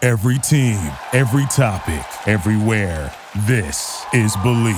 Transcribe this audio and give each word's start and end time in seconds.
Every 0.00 0.38
team, 0.38 0.78
every 1.12 1.44
topic, 1.46 2.04
everywhere. 2.28 3.12
This 3.48 4.04
is 4.12 4.32
Bleav. 4.36 4.76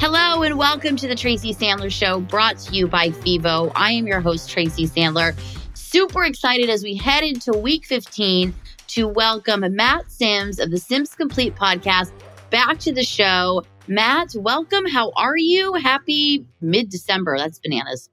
Hello 0.00 0.42
and 0.42 0.58
welcome 0.58 0.96
to 0.96 1.06
the 1.06 1.14
Tracy 1.14 1.54
Sandler 1.54 1.92
Show, 1.92 2.18
brought 2.18 2.58
to 2.58 2.74
you 2.74 2.88
by 2.88 3.10
FIVO. 3.10 3.70
I 3.76 3.92
am 3.92 4.08
your 4.08 4.20
host, 4.20 4.50
Tracy 4.50 4.88
Sandler. 4.88 5.38
Super 5.74 6.24
excited 6.24 6.68
as 6.68 6.82
we 6.82 6.96
head 6.96 7.22
into 7.22 7.52
week 7.52 7.86
15 7.86 8.52
to 8.88 9.06
welcome 9.06 9.64
Matt 9.76 10.10
Simms 10.10 10.58
of 10.58 10.72
the 10.72 10.78
Simms 10.78 11.14
Complete 11.14 11.54
podcast 11.54 12.10
back 12.50 12.80
to 12.80 12.92
the 12.92 13.04
show. 13.04 13.62
Matt, 13.88 14.34
welcome. 14.36 14.84
How 14.84 15.12
are 15.16 15.36
you? 15.36 15.72
Happy 15.74 16.44
mid 16.60 16.90
December. 16.90 17.38
That's 17.38 17.58
bananas. 17.58 18.10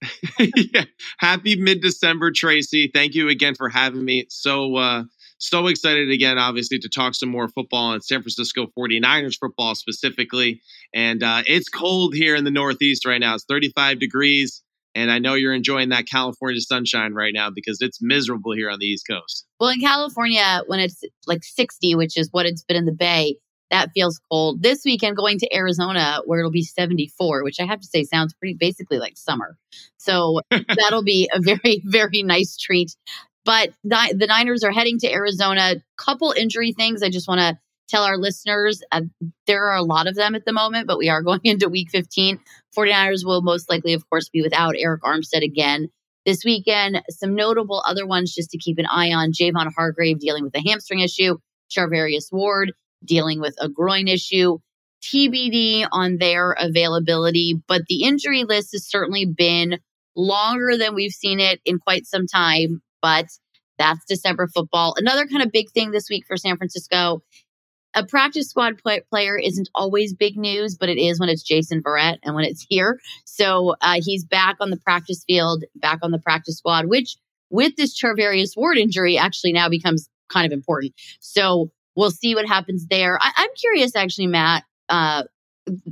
yeah. 0.38 0.84
Happy 1.18 1.56
mid 1.56 1.80
December, 1.80 2.30
Tracy. 2.30 2.88
Thank 2.92 3.14
you 3.14 3.28
again 3.28 3.56
for 3.56 3.68
having 3.68 4.04
me. 4.04 4.26
So, 4.28 4.76
uh, 4.76 5.02
so 5.38 5.66
excited 5.66 6.10
again, 6.10 6.38
obviously, 6.38 6.78
to 6.78 6.88
talk 6.88 7.16
some 7.16 7.30
more 7.30 7.48
football 7.48 7.92
and 7.92 8.04
San 8.04 8.22
Francisco 8.22 8.68
49ers 8.78 9.38
football 9.40 9.74
specifically. 9.74 10.60
And 10.94 11.24
uh, 11.24 11.42
it's 11.46 11.68
cold 11.68 12.14
here 12.14 12.36
in 12.36 12.44
the 12.44 12.52
Northeast 12.52 13.04
right 13.04 13.20
now. 13.20 13.34
It's 13.34 13.44
35 13.44 13.98
degrees. 13.98 14.62
And 14.94 15.10
I 15.10 15.18
know 15.18 15.34
you're 15.34 15.54
enjoying 15.54 15.88
that 15.88 16.06
California 16.06 16.60
sunshine 16.60 17.12
right 17.12 17.32
now 17.34 17.50
because 17.50 17.78
it's 17.80 17.98
miserable 18.00 18.52
here 18.52 18.70
on 18.70 18.78
the 18.78 18.86
East 18.86 19.06
Coast. 19.08 19.46
Well, 19.58 19.70
in 19.70 19.80
California, 19.80 20.62
when 20.66 20.78
it's 20.78 21.02
like 21.26 21.42
60, 21.42 21.94
which 21.96 22.16
is 22.16 22.28
what 22.30 22.46
it's 22.46 22.62
been 22.62 22.76
in 22.76 22.84
the 22.84 22.92
Bay, 22.92 23.36
that 23.72 23.90
feels 23.94 24.20
cold. 24.30 24.62
This 24.62 24.82
weekend, 24.84 25.16
going 25.16 25.38
to 25.38 25.52
Arizona 25.54 26.20
where 26.26 26.38
it'll 26.38 26.52
be 26.52 26.62
74, 26.62 27.42
which 27.42 27.58
I 27.58 27.64
have 27.64 27.80
to 27.80 27.86
say 27.86 28.04
sounds 28.04 28.34
pretty 28.34 28.54
basically 28.54 28.98
like 28.98 29.16
summer. 29.16 29.56
So 29.96 30.42
that'll 30.50 31.02
be 31.02 31.28
a 31.32 31.40
very, 31.40 31.82
very 31.84 32.22
nice 32.22 32.56
treat. 32.56 32.94
But 33.44 33.70
the, 33.82 34.14
the 34.16 34.26
Niners 34.26 34.62
are 34.62 34.70
heading 34.70 34.98
to 35.00 35.10
Arizona. 35.10 35.82
Couple 35.96 36.32
injury 36.32 36.72
things 36.72 37.02
I 37.02 37.08
just 37.08 37.26
want 37.26 37.40
to 37.40 37.58
tell 37.88 38.04
our 38.04 38.18
listeners. 38.18 38.82
Uh, 38.92 39.02
there 39.46 39.64
are 39.68 39.76
a 39.76 39.82
lot 39.82 40.06
of 40.06 40.14
them 40.14 40.34
at 40.34 40.44
the 40.44 40.52
moment, 40.52 40.86
but 40.86 40.98
we 40.98 41.08
are 41.08 41.22
going 41.22 41.40
into 41.44 41.68
week 41.68 41.88
15. 41.90 42.38
49ers 42.76 43.24
will 43.24 43.42
most 43.42 43.70
likely, 43.70 43.94
of 43.94 44.08
course, 44.08 44.28
be 44.28 44.42
without 44.42 44.74
Arik 44.74 45.00
Armstead 45.00 45.42
again. 45.42 45.88
This 46.26 46.44
weekend, 46.44 47.02
some 47.08 47.34
notable 47.34 47.82
other 47.84 48.06
ones 48.06 48.32
just 48.32 48.50
to 48.50 48.58
keep 48.58 48.78
an 48.78 48.86
eye 48.86 49.12
on. 49.12 49.32
Javon 49.32 49.72
Hargrave 49.74 50.20
dealing 50.20 50.44
with 50.44 50.54
a 50.54 50.62
hamstring 50.64 51.00
issue. 51.00 51.38
Charvarius 51.68 52.30
Ward 52.30 52.72
dealing 53.04 53.40
with 53.40 53.54
a 53.60 53.68
groin 53.68 54.08
issue. 54.08 54.58
TBD 55.02 55.86
on 55.90 56.18
their 56.18 56.52
availability, 56.52 57.60
but 57.66 57.82
the 57.88 58.04
injury 58.04 58.44
list 58.44 58.70
has 58.72 58.86
certainly 58.86 59.24
been 59.26 59.80
longer 60.14 60.76
than 60.76 60.94
we've 60.94 61.12
seen 61.12 61.40
it 61.40 61.60
in 61.64 61.78
quite 61.78 62.06
some 62.06 62.26
time. 62.26 62.82
But 63.00 63.26
that's 63.78 64.04
December 64.04 64.46
football. 64.46 64.94
Another 64.96 65.26
kind 65.26 65.42
of 65.42 65.50
big 65.50 65.70
thing 65.70 65.90
this 65.90 66.08
week 66.08 66.24
for 66.26 66.36
San 66.36 66.56
Francisco. 66.56 67.22
A 67.94 68.06
practice 68.06 68.48
squad 68.48 68.78
play- 68.78 69.02
player 69.10 69.36
isn't 69.36 69.68
always 69.74 70.14
big 70.14 70.36
news, 70.36 70.76
but 70.78 70.88
it 70.88 70.98
is 70.98 71.20
when 71.20 71.28
it's 71.28 71.42
Jason 71.42 71.82
Verrett 71.82 72.18
and 72.22 72.34
when 72.34 72.44
it's 72.44 72.64
here. 72.68 73.00
So 73.24 73.74
uh, 73.80 74.00
he's 74.02 74.24
back 74.24 74.56
on 74.60 74.70
the 74.70 74.78
practice 74.78 75.24
field, 75.26 75.64
back 75.74 75.98
on 76.02 76.10
the 76.10 76.18
practice 76.18 76.58
squad, 76.58 76.86
which 76.86 77.16
with 77.50 77.76
this 77.76 78.00
Charvarius 78.00 78.56
Ward 78.56 78.78
injury 78.78 79.18
actually 79.18 79.52
now 79.52 79.68
becomes 79.68 80.08
kind 80.30 80.46
of 80.46 80.52
important. 80.52 80.94
So 81.20 81.70
we'll 81.96 82.10
see 82.10 82.34
what 82.34 82.46
happens 82.46 82.86
there. 82.88 83.18
I, 83.20 83.32
am 83.36 83.48
curious, 83.58 83.94
actually, 83.96 84.28
Matt. 84.28 84.64
Uh, 84.88 85.24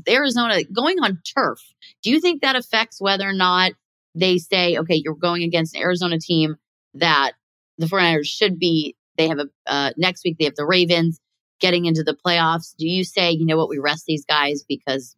Arizona 0.08 0.64
going 0.64 0.98
on 1.00 1.20
turf. 1.36 1.60
Do 2.02 2.10
you 2.10 2.20
think 2.20 2.42
that 2.42 2.56
affects 2.56 3.00
whether 3.00 3.28
or 3.28 3.32
not 3.32 3.72
they 4.14 4.38
say, 4.38 4.76
okay, 4.78 5.00
you're 5.02 5.14
going 5.14 5.42
against 5.42 5.76
an 5.76 5.82
Arizona 5.82 6.18
team 6.18 6.56
that 6.94 7.32
the 7.78 7.86
49ers 7.86 8.26
should 8.26 8.58
be? 8.58 8.96
They 9.16 9.28
have 9.28 9.38
a 9.38 9.48
uh, 9.66 9.90
next 9.96 10.24
week. 10.24 10.36
They 10.38 10.46
have 10.46 10.56
the 10.56 10.66
Ravens 10.66 11.20
getting 11.60 11.84
into 11.84 12.02
the 12.02 12.16
playoffs. 12.16 12.74
Do 12.76 12.88
you 12.88 13.04
say, 13.04 13.30
you 13.30 13.46
know 13.46 13.56
what, 13.56 13.68
we 13.68 13.78
rest 13.78 14.04
these 14.06 14.24
guys 14.24 14.64
because 14.66 15.14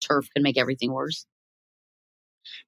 turf 0.00 0.28
can 0.34 0.42
make 0.42 0.58
everything 0.58 0.92
worse? 0.92 1.26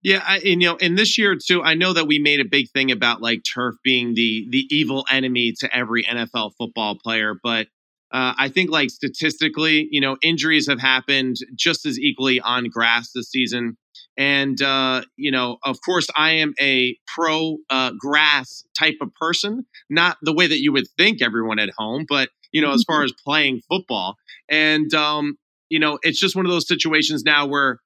Yeah, 0.02 0.22
I, 0.26 0.38
and, 0.38 0.62
you 0.62 0.68
know, 0.68 0.78
and 0.80 0.96
this 0.96 1.18
year 1.18 1.36
too, 1.36 1.62
I 1.62 1.74
know 1.74 1.92
that 1.92 2.06
we 2.06 2.18
made 2.18 2.40
a 2.40 2.44
big 2.44 2.70
thing 2.70 2.90
about 2.90 3.20
like 3.20 3.42
turf 3.42 3.74
being 3.82 4.14
the 4.14 4.46
the 4.50 4.66
evil 4.70 5.04
enemy 5.10 5.52
to 5.60 5.76
every 5.76 6.04
NFL 6.04 6.52
football 6.58 6.96
player, 7.02 7.34
but 7.42 7.66
uh, 8.10 8.32
I 8.38 8.48
think 8.48 8.70
like 8.70 8.90
statistically, 8.90 9.86
you 9.90 10.00
know, 10.00 10.16
injuries 10.22 10.66
have 10.68 10.80
happened 10.80 11.36
just 11.54 11.84
as 11.84 11.98
equally 11.98 12.40
on 12.40 12.68
grass 12.70 13.10
this 13.14 13.30
season. 13.30 13.76
And 14.16 14.60
uh, 14.62 15.02
you 15.16 15.30
know, 15.30 15.58
of 15.64 15.78
course, 15.84 16.06
I 16.16 16.32
am 16.32 16.54
a 16.60 16.96
pro 17.14 17.58
uh, 17.70 17.92
grass 17.98 18.64
type 18.78 18.96
of 19.00 19.14
person, 19.14 19.66
not 19.90 20.16
the 20.22 20.32
way 20.32 20.46
that 20.46 20.60
you 20.60 20.72
would 20.72 20.88
think 20.96 21.22
everyone 21.22 21.58
at 21.58 21.70
home, 21.76 22.06
but 22.08 22.30
you 22.52 22.62
know, 22.62 22.72
as 22.72 22.82
far 22.86 23.04
as 23.04 23.12
playing 23.24 23.60
football. 23.68 24.16
And 24.48 24.92
um, 24.94 25.36
you 25.68 25.78
know, 25.78 25.98
it's 26.02 26.18
just 26.18 26.34
one 26.34 26.46
of 26.46 26.50
those 26.50 26.66
situations 26.66 27.24
now 27.24 27.46
where 27.46 27.78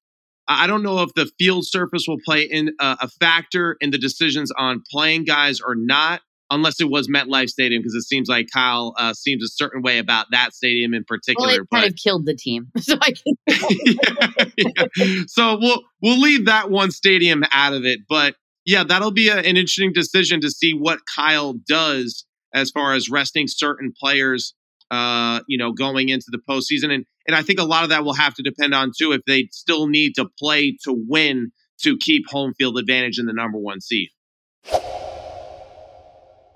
I 0.48 0.66
don't 0.66 0.82
know 0.82 1.03
if 1.03 1.14
the 1.14 1.30
field 1.38 1.66
surface 1.66 2.06
will 2.06 2.19
play 2.25 2.42
in 2.42 2.72
uh, 2.78 2.97
a 3.00 3.08
factor 3.08 3.76
in 3.80 3.91
the 3.91 3.98
decisions 3.98 4.50
on 4.56 4.82
playing 4.91 5.25
guys 5.25 5.60
or 5.60 5.75
not, 5.75 6.20
unless 6.50 6.80
it 6.80 6.91
was 6.91 7.08
MetLife 7.08 7.48
Stadium, 7.48 7.80
because 7.80 7.94
it 7.94 8.03
seems 8.03 8.28
like 8.28 8.48
Kyle 8.52 8.94
uh, 8.98 9.14
seems 9.14 9.42
a 9.42 9.48
certain 9.48 9.82
way 9.82 9.98
about 9.98 10.26
that 10.32 10.52
stadium 10.52 10.94
in 10.94 11.04
particular. 11.04 11.48
Well, 11.48 11.56
it 11.56 11.70
kind 11.72 11.86
of 11.86 11.97
killed 11.97 12.26
the 12.26 12.34
team, 12.34 12.69
so 12.78 12.97
I 13.00 13.12
can. 13.12 13.36
yeah, 14.56 14.75
yeah. 14.97 15.22
So 15.28 15.58
we'll 15.60 15.82
we'll 16.02 16.20
leave 16.20 16.47
that 16.47 16.70
one 16.70 16.91
stadium 16.91 17.44
out 17.52 17.72
of 17.72 17.84
it, 17.84 18.00
but 18.08 18.34
yeah, 18.64 18.84
that'll 18.84 19.10
be 19.10 19.28
a, 19.28 19.36
an 19.36 19.56
interesting 19.56 19.92
decision 19.92 20.41
to 20.41 20.50
see 20.50 20.72
what 20.72 21.00
Kyle 21.14 21.54
does 21.66 22.26
as 22.54 22.70
far 22.70 22.94
as 22.94 23.08
resting 23.08 23.47
certain 23.48 23.92
players 23.98 24.54
uh, 24.92 25.41
you 25.48 25.56
know, 25.56 25.72
going 25.72 26.10
into 26.10 26.26
the 26.31 26.38
postseason. 26.38 26.92
And 26.92 27.06
and 27.26 27.36
I 27.36 27.42
think 27.42 27.60
a 27.60 27.64
lot 27.64 27.84
of 27.84 27.90
that 27.90 28.04
will 28.04 28.14
have 28.14 28.34
to 28.34 28.42
depend 28.42 28.74
on 28.74 28.92
too 28.96 29.12
if 29.12 29.22
they 29.26 29.48
still 29.52 29.86
need 29.86 30.14
to 30.16 30.28
play 30.38 30.76
to 30.84 30.94
win 31.08 31.52
to 31.82 31.96
keep 31.98 32.24
home 32.28 32.54
field 32.54 32.78
advantage 32.78 33.18
in 33.18 33.26
the 33.26 33.32
number 33.32 33.58
one 33.58 33.80
seed. 33.80 34.08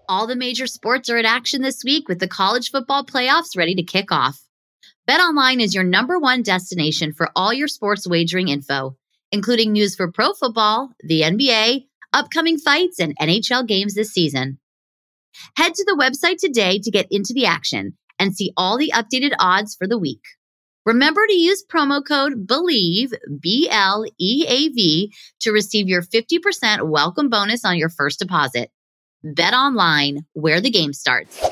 All 0.09 0.29
the 0.29 0.37
major 0.37 0.69
sports 0.69 1.11
are 1.11 1.19
in 1.19 1.27
action 1.27 1.63
this 1.63 1.83
week 1.85 2.09
with 2.09 2.21
the 2.21 2.29
college 2.29 2.71
football 2.71 3.05
playoffs 3.05 3.57
ready 3.57 3.75
to 3.75 3.83
kick 3.83 4.13
off. 4.13 4.41
BetOnline 5.09 5.61
is 5.61 5.75
your 5.75 5.85
number 5.85 6.19
one 6.19 6.43
destination 6.43 7.13
for 7.13 7.31
all 7.35 7.53
your 7.53 7.69
sports 7.69 8.07
wagering 8.07 8.49
info, 8.49 8.97
including 9.33 9.73
news 9.73 9.97
for 9.97 10.11
pro 10.11 10.33
football, 10.33 10.91
the 11.01 11.23
NBA, 11.23 11.87
upcoming 12.13 12.59
fights, 12.59 13.01
and 13.01 13.17
NHL 13.19 13.67
games 13.67 13.95
this 13.95 14.13
season. 14.13 14.59
Head 15.57 15.75
to 15.75 15.85
the 15.85 15.97
website 15.99 16.39
today 16.39 16.79
to 16.79 16.91
get 16.91 17.07
into 17.11 17.35
the 17.35 17.47
action 17.47 17.97
and 18.19 18.35
see 18.35 18.53
all 18.57 18.79
the 18.79 18.93
updated 18.95 19.33
odds 19.39 19.75
for 19.75 19.87
the 19.87 19.99
week. 19.99 20.23
Remember 20.87 21.27
to 21.27 21.35
use 21.35 21.65
promo 21.69 22.01
code 22.07 22.47
BLEAV, 22.47 23.13
B 23.41 23.69
L 23.69 24.05
E 24.21 24.47
A 24.49 24.69
V, 24.69 25.13
to 25.41 25.51
receive 25.51 25.89
your 25.89 26.01
50% 26.01 26.89
welcome 26.89 27.29
bonus 27.29 27.65
on 27.65 27.77
your 27.77 27.89
first 27.89 28.21
deposit. 28.21 28.71
BetOnline 29.25 30.19
where 30.35 30.61
the 30.61 30.71
game 30.71 30.93
starts. 30.93 31.45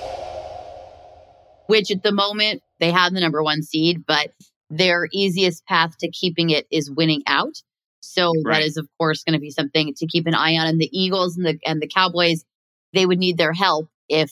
Which 1.66 1.90
at 1.90 2.04
the 2.04 2.12
moment 2.12 2.62
they 2.78 2.92
have 2.92 3.12
the 3.12 3.20
number 3.20 3.42
one 3.42 3.62
seed, 3.62 4.04
but 4.06 4.30
their 4.70 5.08
easiest 5.12 5.66
path 5.66 5.96
to 5.98 6.10
keeping 6.10 6.50
it 6.50 6.68
is 6.70 6.88
winning 6.88 7.24
out. 7.26 7.56
So 8.02 8.32
right. 8.44 8.60
that 8.60 8.62
is, 8.62 8.76
of 8.76 8.86
course, 8.98 9.24
going 9.24 9.34
to 9.34 9.40
be 9.40 9.50
something 9.50 9.94
to 9.96 10.06
keep 10.06 10.28
an 10.28 10.34
eye 10.34 10.54
on. 10.54 10.68
And 10.68 10.80
the 10.80 10.90
Eagles 10.92 11.36
and 11.36 11.44
the 11.44 11.58
and 11.66 11.82
the 11.82 11.88
Cowboys, 11.88 12.44
they 12.92 13.04
would 13.04 13.18
need 13.18 13.36
their 13.36 13.52
help 13.52 13.88
if 14.08 14.30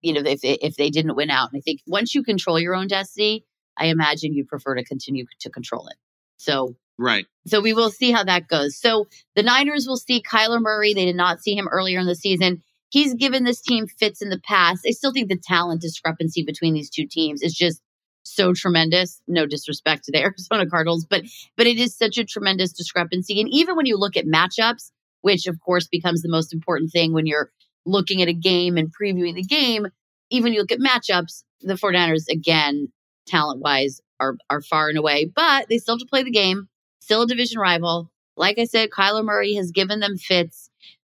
you 0.00 0.12
know, 0.12 0.22
if 0.24 0.40
if 0.44 0.76
they 0.76 0.90
didn't 0.90 1.16
win 1.16 1.30
out. 1.30 1.50
And 1.52 1.58
I 1.58 1.60
think 1.60 1.80
once 1.88 2.14
you 2.14 2.22
control 2.22 2.60
your 2.60 2.76
own 2.76 2.86
destiny, 2.86 3.44
I 3.76 3.86
imagine 3.86 4.34
you'd 4.34 4.48
prefer 4.48 4.74
to 4.74 4.84
continue 4.84 5.26
to 5.40 5.50
control 5.50 5.86
it. 5.88 5.96
So 6.36 6.76
Right. 6.98 7.26
So 7.46 7.60
we 7.60 7.72
will 7.72 7.90
see 7.90 8.12
how 8.12 8.24
that 8.24 8.48
goes. 8.48 8.78
So 8.78 9.08
the 9.34 9.42
Niners 9.42 9.86
will 9.86 9.96
see 9.96 10.22
Kyler 10.22 10.60
Murray. 10.60 10.94
They 10.94 11.04
did 11.04 11.16
not 11.16 11.40
see 11.40 11.56
him 11.56 11.68
earlier 11.68 11.98
in 11.98 12.06
the 12.06 12.14
season. 12.14 12.62
He's 12.90 13.14
given 13.14 13.42
this 13.42 13.60
team 13.60 13.86
fits 13.88 14.22
in 14.22 14.30
the 14.30 14.40
past. 14.40 14.84
I 14.86 14.92
still 14.92 15.12
think 15.12 15.28
the 15.28 15.40
talent 15.42 15.80
discrepancy 15.80 16.44
between 16.44 16.74
these 16.74 16.90
two 16.90 17.06
teams 17.06 17.42
is 17.42 17.52
just 17.52 17.82
so 18.22 18.52
tremendous. 18.54 19.20
No 19.26 19.46
disrespect 19.46 20.04
to 20.04 20.12
the 20.12 20.18
Arizona 20.22 20.66
Cardinals, 20.66 21.04
but 21.04 21.24
but 21.56 21.66
it 21.66 21.78
is 21.78 21.96
such 21.96 22.18
a 22.18 22.24
tremendous 22.24 22.72
discrepancy. 22.72 23.40
And 23.40 23.48
even 23.50 23.76
when 23.76 23.86
you 23.86 23.96
look 23.96 24.16
at 24.16 24.26
matchups, 24.26 24.92
which 25.22 25.46
of 25.46 25.58
course 25.60 25.88
becomes 25.88 26.22
the 26.22 26.30
most 26.30 26.54
important 26.54 26.92
thing 26.92 27.12
when 27.12 27.26
you're 27.26 27.50
looking 27.84 28.22
at 28.22 28.28
a 28.28 28.32
game 28.32 28.76
and 28.76 28.94
previewing 28.94 29.34
the 29.34 29.42
game, 29.42 29.88
even 30.30 30.52
you 30.52 30.60
look 30.60 30.72
at 30.72 30.78
matchups, 30.78 31.42
the 31.60 31.74
49ers 31.74 32.28
again, 32.30 32.88
talent 33.26 33.60
wise, 33.60 34.00
are 34.20 34.36
are 34.50 34.62
far 34.62 34.88
and 34.88 34.98
away, 34.98 35.30
but 35.34 35.68
they 35.68 35.78
still 35.78 35.94
have 35.94 36.00
to 36.00 36.06
play 36.06 36.22
the 36.22 36.30
game, 36.30 36.68
still 37.00 37.22
a 37.22 37.26
division 37.26 37.58
rival. 37.58 38.10
Like 38.36 38.58
I 38.58 38.64
said, 38.64 38.90
Kyler 38.90 39.24
Murray 39.24 39.54
has 39.54 39.70
given 39.70 40.00
them 40.00 40.16
fits, 40.16 40.70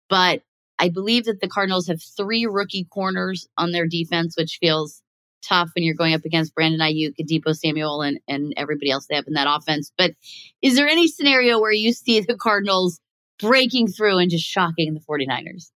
but 0.08 0.42
I 0.78 0.88
believe 0.88 1.26
that 1.26 1.40
the 1.40 1.48
Cardinals 1.48 1.88
have 1.88 2.02
three 2.02 2.46
rookie 2.46 2.86
corners 2.90 3.46
on 3.58 3.72
their 3.72 3.86
defense, 3.86 4.34
which 4.36 4.58
feels 4.60 5.02
tough 5.46 5.70
when 5.74 5.84
you're 5.84 5.94
going 5.94 6.14
up 6.14 6.24
against 6.24 6.54
Brandon 6.54 6.80
and 6.80 7.28
Deebo 7.28 7.54
Samuel 7.54 8.02
and, 8.02 8.18
and 8.28 8.54
everybody 8.56 8.90
else 8.90 9.06
they 9.06 9.14
have 9.16 9.26
in 9.26 9.34
that 9.34 9.46
offense. 9.48 9.92
But 9.96 10.12
is 10.62 10.76
there 10.76 10.88
any 10.88 11.08
scenario 11.08 11.60
where 11.60 11.72
you 11.72 11.92
see 11.92 12.20
the 12.20 12.36
Cardinals 12.36 13.00
breaking 13.38 13.88
through 13.88 14.18
and 14.18 14.30
just 14.30 14.44
shocking 14.44 14.94
the 14.94 15.00
49ers? 15.00 15.70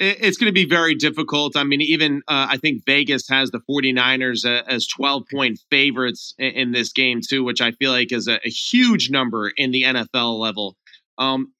It's 0.00 0.36
going 0.36 0.48
to 0.48 0.52
be 0.52 0.64
very 0.64 0.94
difficult. 0.94 1.56
I 1.56 1.64
mean, 1.64 1.80
even 1.80 2.22
uh, 2.28 2.46
I 2.50 2.56
think 2.56 2.84
Vegas 2.86 3.28
has 3.28 3.50
the 3.50 3.60
49ers 3.68 4.44
uh, 4.44 4.62
as 4.68 4.86
12 4.86 5.24
point 5.30 5.58
favorites 5.70 6.34
in, 6.38 6.50
in, 6.50 6.72
this 6.72 6.92
game, 6.92 7.20
too, 7.26 7.42
which 7.42 7.60
I 7.60 7.72
feel 7.72 7.90
like 7.90 8.12
is 8.12 8.28
a, 8.28 8.38
a 8.44 8.48
huge 8.48 9.10
number 9.10 9.50
in 9.56 9.72
the 9.72 9.82
NFL 9.82 10.38
level. 10.38 10.76
Um, 11.18 11.52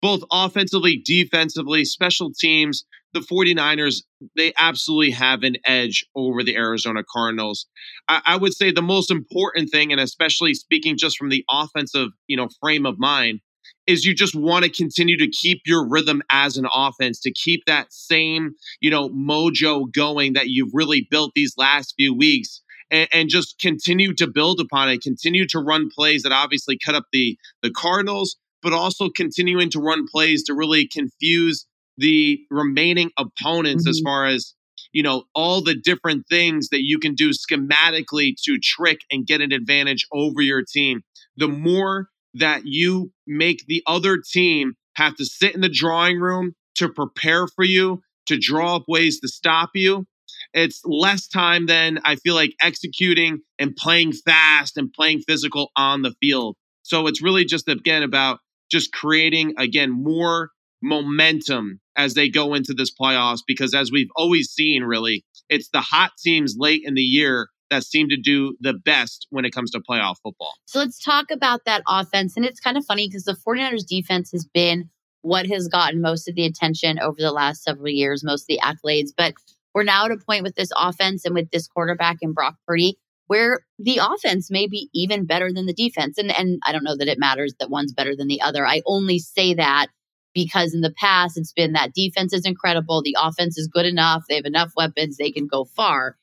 both 0.00 0.22
offensively, 0.32 1.02
defensively, 1.04 1.84
special 1.84 2.32
teams, 2.32 2.84
the 3.12 3.20
49ers, 3.20 4.02
they 4.36 4.52
absolutely 4.58 5.10
have 5.10 5.42
an 5.42 5.56
edge 5.66 6.04
over 6.16 6.42
the 6.42 6.56
Arizona 6.56 7.02
Cardinals. 7.08 7.66
I, 8.08 8.22
I, 8.24 8.36
would 8.36 8.54
say 8.54 8.72
the 8.72 8.82
most 8.82 9.10
important 9.10 9.70
thing, 9.70 9.92
and 9.92 10.00
especially 10.00 10.54
speaking 10.54 10.96
just 10.96 11.18
from 11.18 11.28
the 11.28 11.44
offensive, 11.50 12.08
you 12.26 12.36
know, 12.36 12.48
frame 12.60 12.86
of 12.86 12.98
mind, 12.98 13.40
is 13.86 14.04
you 14.04 14.14
just 14.14 14.34
want 14.34 14.64
to 14.64 14.70
continue 14.70 15.16
to 15.16 15.28
keep 15.28 15.62
your 15.66 15.88
rhythm 15.88 16.22
as 16.30 16.56
an 16.56 16.66
offense, 16.72 17.20
to 17.20 17.32
keep 17.32 17.64
that 17.66 17.92
same, 17.92 18.54
you 18.80 18.90
know, 18.90 19.08
mojo 19.10 19.92
going 19.92 20.34
that 20.34 20.48
you've 20.48 20.72
really 20.72 21.06
built 21.10 21.32
these 21.34 21.54
last 21.56 21.94
few 21.96 22.14
weeks. 22.14 22.60
And, 22.90 23.08
and 23.12 23.28
just 23.28 23.58
continue 23.58 24.12
to 24.14 24.26
build 24.26 24.60
upon 24.60 24.90
it, 24.90 25.00
continue 25.00 25.46
to 25.48 25.58
run 25.58 25.88
plays 25.94 26.22
that 26.22 26.32
obviously 26.32 26.78
cut 26.84 26.94
up 26.94 27.04
the 27.12 27.38
the 27.62 27.70
Cardinals, 27.70 28.36
but 28.62 28.72
also 28.72 29.08
continuing 29.08 29.70
to 29.70 29.80
run 29.80 30.06
plays 30.06 30.44
to 30.44 30.54
really 30.54 30.86
confuse 30.86 31.66
the 31.96 32.38
remaining 32.50 33.10
opponents 33.18 33.84
mm-hmm. 33.84 33.90
as 33.90 34.00
far 34.04 34.26
as 34.26 34.54
you 34.92 35.02
know 35.02 35.24
all 35.34 35.62
the 35.62 35.74
different 35.74 36.24
things 36.28 36.68
that 36.68 36.82
you 36.82 36.98
can 36.98 37.14
do 37.14 37.30
schematically 37.30 38.34
to 38.44 38.58
trick 38.62 38.98
and 39.10 39.26
get 39.26 39.40
an 39.40 39.52
advantage 39.52 40.06
over 40.12 40.40
your 40.40 40.62
team 40.62 41.02
the 41.36 41.48
more 41.48 42.08
that 42.34 42.62
you 42.64 43.12
make 43.26 43.66
the 43.66 43.82
other 43.86 44.18
team 44.32 44.74
have 44.96 45.16
to 45.16 45.24
sit 45.24 45.54
in 45.54 45.60
the 45.60 45.68
drawing 45.68 46.18
room 46.18 46.54
to 46.76 46.88
prepare 46.88 47.46
for 47.46 47.64
you 47.64 48.02
to 48.26 48.38
draw 48.38 48.76
up 48.76 48.84
ways 48.88 49.20
to 49.20 49.28
stop 49.28 49.70
you. 49.74 50.06
It's 50.54 50.80
less 50.84 51.28
time 51.28 51.66
than 51.66 52.00
i 52.04 52.16
feel 52.16 52.34
like 52.34 52.54
executing 52.60 53.40
and 53.58 53.76
playing 53.76 54.12
fast 54.12 54.76
and 54.76 54.92
playing 54.92 55.20
physical 55.26 55.70
on 55.76 56.02
the 56.02 56.14
field. 56.20 56.56
So 56.82 57.06
it's 57.06 57.22
really 57.22 57.44
just 57.44 57.68
again 57.68 58.02
about 58.02 58.38
just 58.70 58.92
creating, 58.92 59.54
again, 59.58 59.90
more 59.90 60.50
momentum 60.82 61.80
as 61.96 62.14
they 62.14 62.28
go 62.28 62.54
into 62.54 62.74
this 62.74 62.90
playoffs 62.92 63.40
because 63.46 63.74
as 63.74 63.92
we've 63.92 64.10
always 64.16 64.50
seen 64.50 64.82
really 64.82 65.24
it's 65.48 65.68
the 65.68 65.80
hot 65.80 66.10
teams 66.18 66.56
late 66.58 66.82
in 66.84 66.94
the 66.94 67.02
year 67.02 67.48
that 67.72 67.84
seem 67.84 68.08
to 68.10 68.16
do 68.16 68.54
the 68.60 68.74
best 68.74 69.26
when 69.30 69.44
it 69.44 69.50
comes 69.50 69.70
to 69.72 69.80
playoff 69.80 70.16
football. 70.22 70.52
So 70.66 70.78
let's 70.78 71.02
talk 71.02 71.30
about 71.30 71.64
that 71.64 71.82
offense 71.88 72.36
and 72.36 72.44
it's 72.44 72.60
kind 72.60 72.76
of 72.76 72.84
funny 72.84 73.08
because 73.08 73.24
the 73.24 73.36
49ers 73.46 73.86
defense 73.86 74.30
has 74.32 74.44
been 74.44 74.90
what 75.22 75.46
has 75.46 75.68
gotten 75.68 76.00
most 76.00 76.28
of 76.28 76.34
the 76.34 76.44
attention 76.44 76.98
over 76.98 77.16
the 77.18 77.32
last 77.32 77.62
several 77.62 77.88
years, 77.88 78.24
most 78.24 78.42
of 78.42 78.46
the 78.48 78.60
accolades, 78.62 79.10
but 79.16 79.34
we're 79.74 79.84
now 79.84 80.04
at 80.04 80.10
a 80.10 80.16
point 80.16 80.42
with 80.42 80.54
this 80.54 80.70
offense 80.76 81.24
and 81.24 81.34
with 81.34 81.50
this 81.50 81.66
quarterback 81.66 82.18
and 82.22 82.34
Brock 82.34 82.56
Purdy 82.66 82.98
where 83.28 83.60
the 83.78 83.98
offense 84.02 84.50
may 84.50 84.66
be 84.66 84.90
even 84.92 85.24
better 85.24 85.50
than 85.50 85.64
the 85.64 85.72
defense. 85.72 86.18
And 86.18 86.30
and 86.36 86.60
I 86.66 86.72
don't 86.72 86.84
know 86.84 86.96
that 86.96 87.08
it 87.08 87.18
matters 87.18 87.54
that 87.58 87.70
one's 87.70 87.94
better 87.94 88.14
than 88.14 88.28
the 88.28 88.42
other. 88.42 88.66
I 88.66 88.82
only 88.84 89.18
say 89.18 89.54
that 89.54 89.86
because 90.34 90.74
in 90.74 90.82
the 90.82 90.92
past 90.98 91.38
it's 91.38 91.52
been 91.52 91.72
that 91.72 91.94
defense 91.94 92.34
is 92.34 92.44
incredible, 92.44 93.00
the 93.02 93.16
offense 93.18 93.56
is 93.56 93.68
good 93.68 93.86
enough, 93.86 94.24
they 94.28 94.36
have 94.36 94.44
enough 94.44 94.72
weapons, 94.76 95.16
they 95.16 95.30
can 95.30 95.46
go 95.46 95.64
far. 95.64 96.16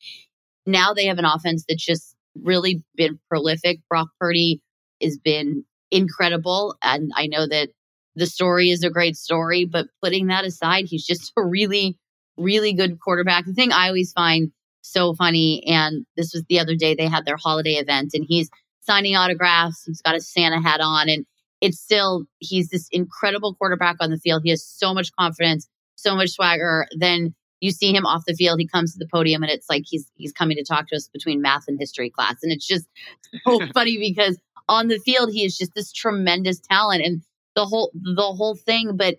Now 0.70 0.94
they 0.94 1.06
have 1.06 1.18
an 1.20 1.26
offense 1.26 1.66
that's 1.68 1.86
just 1.86 2.16
really 2.36 2.84
been 2.96 3.20
prolific. 3.28 3.80
Brock 3.90 4.10
Purdy 4.20 4.62
has 5.02 5.18
been 5.18 5.66
incredible. 5.92 6.76
And 6.84 7.12
I 7.16 7.28
know 7.28 7.48
that 7.48 7.70
the 8.16 8.28
story 8.28 8.70
is 8.70 8.84
a 8.84 8.90
great 8.90 9.16
story, 9.16 9.66
but 9.66 9.88
putting 10.04 10.28
that 10.28 10.46
aside, 10.46 10.86
he's 10.88 11.06
just 11.06 11.32
a 11.38 11.46
really, 11.46 11.98
really 12.38 12.74
good 12.74 13.00
quarterback. 13.00 13.46
The 13.46 13.54
thing 13.54 13.72
I 13.72 13.88
always 13.88 14.12
find 14.12 14.52
so 14.82 15.14
funny. 15.14 15.64
And 15.68 16.06
this 16.16 16.32
was 16.34 16.44
the 16.48 16.60
other 16.60 16.76
day 16.76 16.96
they 16.96 17.08
had 17.08 17.26
their 17.26 17.38
holiday 17.38 17.74
event 17.74 18.12
and 18.14 18.26
he's 18.28 18.50
signing 18.82 19.16
autographs. 19.16 19.84
He's 19.86 20.02
got 20.02 20.16
a 20.16 20.22
Santa 20.22 20.62
hat 20.62 20.80
on 20.82 21.10
and 21.10 21.26
it's 21.62 21.80
still, 21.80 22.24
he's 22.40 22.70
this 22.70 22.88
incredible 22.92 23.54
quarterback 23.56 23.98
on 24.00 24.10
the 24.10 24.18
field. 24.18 24.44
He 24.44 24.50
has 24.52 24.66
so 24.66 24.94
much 24.94 25.12
confidence, 25.20 25.68
so 25.96 26.16
much 26.16 26.30
swagger. 26.30 26.88
Then 26.98 27.36
you 27.62 27.72
see 27.72 27.94
him 27.94 28.06
off 28.06 28.24
the 28.26 28.34
field, 28.34 28.60
he 28.60 28.68
comes 28.68 28.94
to 28.94 29.00
the 29.00 29.08
podium 29.12 29.44
and 29.44 29.52
it's 29.52 29.70
like 29.70 29.84
he's 29.86 30.10
he's 30.16 30.32
coming 30.32 30.58
to 30.58 30.64
talk 30.64 30.88
to 30.88 30.96
us 30.96 31.10
between 31.12 31.42
math 31.42 31.66
and 31.68 31.80
history 31.80 32.10
class. 32.10 32.38
And 32.42 32.52
it's 32.52 32.68
just 32.68 32.88
so 33.46 33.60
funny 33.74 33.98
because 33.98 34.40
on 34.68 34.88
the 34.88 35.00
field 35.00 35.32
he 35.32 35.44
is 35.46 35.58
just 35.58 35.74
this 35.74 35.92
tremendous 35.92 36.60
talent 36.60 37.04
and 37.04 37.22
the 37.56 37.66
whole 37.66 37.92
the 37.94 38.22
whole 38.22 38.56
thing, 38.56 38.96
but 38.96 39.16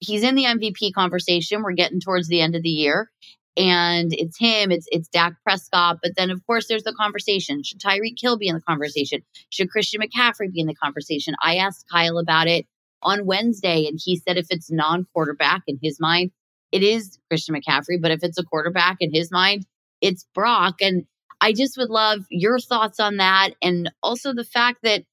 he's 0.00 0.22
in 0.22 0.34
the 0.34 0.44
MVP 0.44 0.92
conversation. 0.92 1.62
We're 1.62 1.72
getting 1.72 2.00
towards 2.00 2.28
the 2.28 2.40
end 2.40 2.54
of 2.54 2.62
the 2.62 2.68
year 2.68 3.10
and 3.56 4.12
it's 4.12 4.38
him, 4.38 4.70
it's 4.70 4.86
it's 4.90 5.08
Dak 5.08 5.34
Prescott. 5.42 5.98
But 6.02 6.12
then 6.16 6.30
of 6.30 6.44
course 6.46 6.68
there's 6.68 6.84
the 6.84 6.94
conversation. 6.94 7.62
Should 7.62 7.80
Tyreek 7.80 8.20
Hill 8.20 8.38
be 8.38 8.48
in 8.48 8.54
the 8.54 8.62
conversation? 8.62 9.22
Should 9.50 9.70
Christian 9.70 10.00
McCaffrey 10.00 10.52
be 10.52 10.60
in 10.60 10.66
the 10.66 10.74
conversation? 10.74 11.34
I 11.42 11.56
asked 11.56 11.86
Kyle 11.90 12.18
about 12.18 12.48
it 12.48 12.66
on 13.02 13.26
Wednesday, 13.26 13.86
and 13.86 13.98
he 14.02 14.16
said 14.16 14.36
if 14.36 14.46
it's 14.50 14.70
non-quarterback 14.70 15.62
in 15.66 15.78
his 15.82 15.98
mind, 16.00 16.32
it 16.76 16.82
is 16.82 17.18
Christian 17.30 17.54
McCaffrey. 17.54 18.00
But 18.00 18.10
if 18.10 18.22
it's 18.22 18.38
a 18.38 18.44
quarterback 18.44 18.98
in 19.00 19.12
his 19.12 19.30
mind, 19.30 19.64
it's 20.02 20.26
Brock. 20.34 20.76
And 20.82 21.06
I 21.40 21.52
just 21.52 21.78
would 21.78 21.88
love 21.88 22.26
your 22.30 22.58
thoughts 22.58 23.00
on 23.00 23.16
that. 23.16 23.50
And 23.62 23.90
also 24.02 24.34
the 24.34 24.44
fact 24.44 24.80
that 24.82 25.04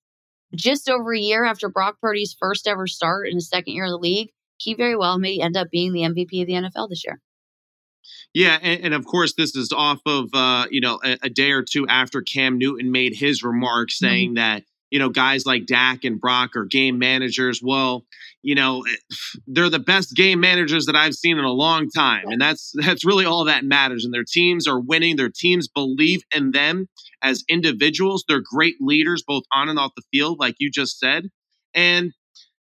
just 0.53 0.89
over 0.89 1.13
a 1.13 1.19
year 1.19 1.45
after 1.45 1.69
Brock 1.69 1.95
Purdy's 2.01 2.35
first 2.37 2.67
ever 2.67 2.85
start 2.85 3.29
in 3.29 3.35
his 3.35 3.47
second 3.47 3.73
year 3.73 3.85
in 3.85 3.91
the 3.91 3.97
league, 3.97 4.29
he 4.57 4.73
very 4.73 4.97
well 4.97 5.17
may 5.17 5.39
end 5.39 5.55
up 5.55 5.69
being 5.71 5.93
the 5.93 6.01
MVP 6.01 6.41
of 6.41 6.47
the 6.47 6.53
NFL 6.53 6.89
this 6.89 7.03
year. 7.05 7.21
Yeah, 8.33 8.57
and, 8.61 8.85
and, 8.85 8.93
of 8.93 9.05
course, 9.05 9.33
this 9.35 9.55
is 9.55 9.71
off 9.71 10.01
of 10.05 10.29
uh, 10.33 10.65
you 10.69 10.81
know 10.81 10.99
a, 11.03 11.17
a, 11.23 11.29
day 11.29 11.51
or 11.51 11.63
two 11.63 11.87
after 11.87 12.21
Cam 12.21 12.57
Newton 12.57 12.91
made 12.91 13.15
his 13.15 13.43
remarks 13.43 13.95
mm-hmm. 13.95 14.05
saying 14.05 14.29
mm-hmm. 14.29 14.35
that 14.35 14.63
you 14.93 14.99
know 14.99 15.09
guys 15.09 15.43
like 15.43 15.65
Dak 15.65 16.03
and 16.03 16.21
Brock 16.21 16.55
are 16.55 16.65
game 16.65 16.99
managers. 16.99 17.61
Well, 17.63 18.05
you 18.43 18.53
know 18.53 18.83
eh, 18.87 19.15
they're 19.47 19.71
the 19.71 19.79
best 19.79 20.15
game 20.15 20.39
managers 20.39 20.85
that 20.85 20.95
I've 20.95 21.15
seen 21.15 21.39
in 21.39 21.43
a 21.43 21.51
long 21.51 21.89
time, 21.89 22.25
and 22.27 22.39
that's 22.39 22.71
that's 22.75 23.03
really 23.03 23.25
all 23.25 23.45
that 23.45 23.65
matters. 23.65 24.05
And 24.05 24.13
their 24.13 24.23
teams 24.23 24.67
are 24.67 24.79
winning. 24.79 25.15
Their 25.15 25.31
teams 25.35 25.67
believe 25.67 26.21
in 26.33 26.51
them 26.51 26.89
as 27.23 27.43
individuals. 27.49 28.23
They're 28.27 28.43
great 28.43 28.75
leaders, 28.79 29.23
both 29.27 29.45
on 29.51 29.67
and 29.67 29.79
off 29.79 29.93
the 29.95 30.03
field, 30.13 30.37
like 30.39 30.57
you 30.59 30.69
just 30.69 30.99
said. 30.99 31.29
And 31.73 32.11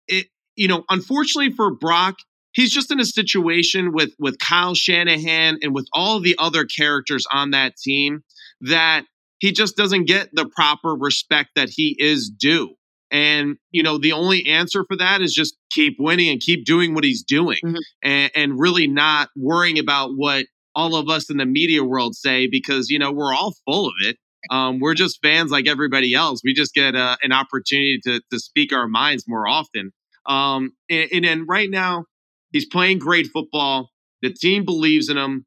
it, 0.08 0.26
you 0.56 0.66
know, 0.66 0.82
unfortunately 0.90 1.54
for 1.54 1.72
Brock, 1.72 2.16
he's 2.50 2.72
just 2.72 2.90
in 2.90 2.98
a 2.98 3.04
situation 3.04 3.92
with 3.92 4.10
with 4.18 4.40
Kyle 4.40 4.74
Shanahan 4.74 5.58
and 5.62 5.72
with 5.72 5.86
all 5.92 6.18
the 6.18 6.34
other 6.40 6.64
characters 6.64 7.26
on 7.30 7.52
that 7.52 7.76
team 7.76 8.24
that 8.60 9.04
he 9.38 9.52
just 9.52 9.76
doesn't 9.76 10.04
get 10.04 10.30
the 10.32 10.48
proper 10.48 10.94
respect 10.94 11.50
that 11.56 11.68
he 11.70 11.96
is 11.98 12.30
due. 12.30 12.74
And 13.10 13.56
you 13.70 13.82
know, 13.82 13.98
the 13.98 14.12
only 14.12 14.46
answer 14.46 14.84
for 14.86 14.96
that 14.98 15.22
is 15.22 15.32
just 15.32 15.56
keep 15.70 15.96
winning 15.98 16.28
and 16.28 16.40
keep 16.40 16.66
doing 16.66 16.94
what 16.94 17.04
he's 17.04 17.22
doing, 17.22 17.58
mm-hmm. 17.64 17.76
and, 18.02 18.30
and 18.34 18.60
really 18.60 18.86
not 18.86 19.30
worrying 19.36 19.78
about 19.78 20.10
what 20.14 20.46
all 20.74 20.94
of 20.94 21.08
us 21.08 21.30
in 21.30 21.38
the 21.38 21.46
media 21.46 21.82
world 21.82 22.14
say 22.14 22.48
because 22.50 22.90
you 22.90 22.98
know 22.98 23.10
we're 23.12 23.34
all 23.34 23.54
full 23.64 23.86
of 23.86 23.94
it. 24.02 24.16
Um, 24.50 24.78
we're 24.78 24.94
just 24.94 25.20
fans 25.22 25.50
like 25.50 25.66
everybody 25.66 26.14
else. 26.14 26.40
We 26.44 26.54
just 26.54 26.74
get 26.74 26.94
uh, 26.94 27.16
an 27.22 27.32
opportunity 27.32 27.98
to 28.04 28.20
to 28.30 28.38
speak 28.38 28.72
our 28.72 28.88
minds 28.88 29.24
more 29.26 29.48
often. 29.48 29.92
Um, 30.26 30.72
and, 30.90 31.08
and, 31.10 31.24
and 31.24 31.48
right 31.48 31.70
now, 31.70 32.04
He's 32.52 32.66
playing 32.66 32.98
great 32.98 33.26
football. 33.28 33.90
The 34.22 34.32
team 34.32 34.64
believes 34.64 35.08
in 35.08 35.16
him. 35.16 35.46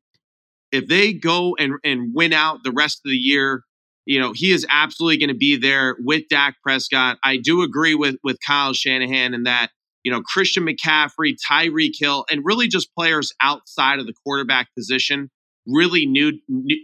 If 0.72 0.88
they 0.88 1.14
go 1.14 1.56
and, 1.60 1.74
and 1.84 2.14
win 2.14 2.32
out 2.32 2.60
the 2.64 2.72
rest 2.72 3.02
of 3.06 3.10
the 3.10 3.18
year, 3.18 3.64
you 4.06 4.20
know, 4.20 4.34
he 4.34 4.52
is 4.52 4.66
absolutely 4.70 5.18
going 5.18 5.30
to 5.30 5.36
be 5.36 5.58
there 5.58 5.96
with 6.00 6.24
Dak 6.30 6.56
Prescott. 6.64 7.18
I 7.24 7.38
do 7.38 7.62
agree 7.62 7.96
with 7.96 8.16
with 8.24 8.38
Kyle 8.46 8.74
Shanahan 8.74 9.34
in 9.34 9.44
that, 9.44 9.70
you 10.04 10.12
know, 10.12 10.22
Christian 10.22 10.66
McCaffrey, 10.66 11.36
Tyreek 11.50 11.94
Hill, 12.00 12.26
and 12.30 12.42
really 12.44 12.68
just 12.68 12.94
players 12.96 13.32
outside 13.42 14.00
of 14.00 14.08
the 14.08 14.14
quarterback 14.26 14.68
position 14.78 15.30
really 15.68 16.06
new, 16.06 16.34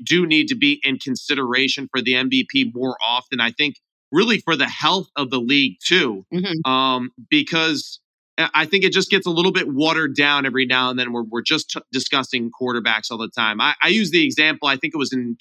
do 0.06 0.26
need 0.26 0.48
to 0.48 0.56
be 0.56 0.80
in 0.84 1.00
consideration 1.00 1.88
for 1.92 2.02
the 2.02 2.14
MVP 2.14 2.72
more 2.74 2.98
often. 3.06 3.40
I 3.40 3.52
think 3.52 3.76
really 4.12 4.40
for 4.40 4.56
the 4.56 4.68
health 4.68 5.08
of 5.16 5.30
the 5.30 5.40
league 5.40 5.78
too, 5.84 6.26
mm-hmm. 6.34 6.70
um, 6.70 7.12
because 7.30 8.00
I 8.38 8.66
think 8.66 8.84
it 8.84 8.94
just 8.94 9.10
gets 9.10 9.26
a 9.26 9.32
little 9.32 9.52
bit 9.52 9.68
watered 9.68 10.16
down 10.16 10.46
every 10.46 10.66
now 10.66 10.90
and 10.90 11.00
then. 11.00 11.12
We're, 11.12 11.24
we're 11.24 11.42
just 11.42 11.72
t- 11.72 11.82
discussing 11.92 12.52
quarterbacks 12.52 13.10
all 13.10 13.18
the 13.18 13.30
time. 13.36 13.60
I, 13.60 13.74
I 13.82 13.88
use 13.88 14.12
the 14.12 14.24
example, 14.24 14.68
I 14.68 14.78
think 14.78 14.94
it 14.94 14.98
was 14.98 15.12
in 15.12 15.36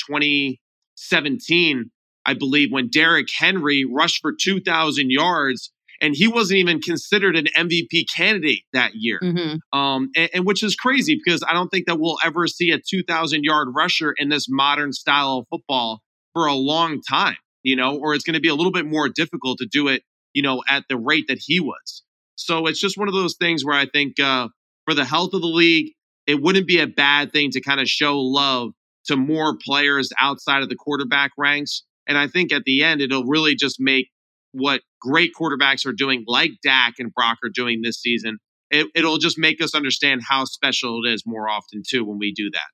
2017, 0.96 1.90
I 2.24 2.34
believe, 2.34 2.72
when 2.72 2.88
Derrick 2.88 3.28
Henry 3.36 3.84
rushed 3.84 4.20
for 4.20 4.32
2,000 4.32 5.10
yards 5.10 5.72
and 6.00 6.14
he 6.14 6.28
wasn't 6.28 6.58
even 6.58 6.80
considered 6.80 7.36
an 7.36 7.46
MVP 7.56 8.04
candidate 8.14 8.62
that 8.72 8.92
year. 8.94 9.18
Mm-hmm. 9.22 9.78
Um, 9.78 10.10
and, 10.16 10.30
and, 10.34 10.46
which 10.46 10.62
is 10.62 10.76
crazy 10.76 11.18
because 11.22 11.42
I 11.48 11.54
don't 11.54 11.68
think 11.68 11.86
that 11.86 11.98
we'll 11.98 12.18
ever 12.24 12.46
see 12.46 12.70
a 12.70 12.78
2,000 12.78 13.44
yard 13.44 13.68
rusher 13.74 14.14
in 14.16 14.28
this 14.28 14.46
modern 14.48 14.92
style 14.92 15.38
of 15.38 15.46
football 15.48 16.02
for 16.34 16.46
a 16.46 16.54
long 16.54 17.00
time, 17.08 17.36
you 17.62 17.76
know, 17.76 17.96
or 17.96 18.14
it's 18.14 18.24
going 18.24 18.34
to 18.34 18.40
be 18.40 18.48
a 18.48 18.54
little 18.54 18.72
bit 18.72 18.86
more 18.86 19.08
difficult 19.08 19.58
to 19.58 19.66
do 19.70 19.88
it, 19.88 20.02
you 20.34 20.42
know, 20.42 20.62
at 20.68 20.84
the 20.88 20.98
rate 20.98 21.24
that 21.28 21.38
he 21.40 21.60
was. 21.60 22.02
So 22.34 22.66
it's 22.66 22.80
just 22.80 22.98
one 22.98 23.08
of 23.08 23.14
those 23.14 23.36
things 23.36 23.64
where 23.64 23.76
I 23.76 23.86
think 23.86 24.20
uh, 24.20 24.48
for 24.84 24.92
the 24.94 25.04
health 25.04 25.32
of 25.32 25.40
the 25.40 25.46
league, 25.46 25.92
it 26.26 26.42
wouldn't 26.42 26.66
be 26.66 26.80
a 26.80 26.86
bad 26.86 27.32
thing 27.32 27.50
to 27.52 27.60
kind 27.62 27.80
of 27.80 27.88
show 27.88 28.18
love 28.18 28.72
to 29.06 29.16
more 29.16 29.56
players 29.56 30.10
outside 30.20 30.62
of 30.62 30.68
the 30.68 30.76
quarterback 30.76 31.32
ranks. 31.36 31.82
And 32.06 32.16
I 32.16 32.28
think 32.28 32.52
at 32.52 32.64
the 32.64 32.82
end, 32.82 33.00
it'll 33.00 33.24
really 33.24 33.54
just 33.54 33.76
make 33.80 34.08
what 34.52 34.82
great 35.00 35.32
quarterbacks 35.38 35.84
are 35.86 35.92
doing, 35.92 36.24
like 36.26 36.52
Dak 36.62 36.94
and 36.98 37.12
Brock 37.12 37.38
are 37.44 37.50
doing 37.50 37.82
this 37.82 38.00
season. 38.00 38.38
It, 38.70 38.88
it'll 38.94 39.18
just 39.18 39.38
make 39.38 39.62
us 39.62 39.74
understand 39.74 40.22
how 40.28 40.44
special 40.44 41.00
it 41.04 41.12
is 41.12 41.22
more 41.26 41.48
often, 41.48 41.82
too, 41.88 42.04
when 42.04 42.18
we 42.18 42.32
do 42.32 42.50
that. 42.52 42.66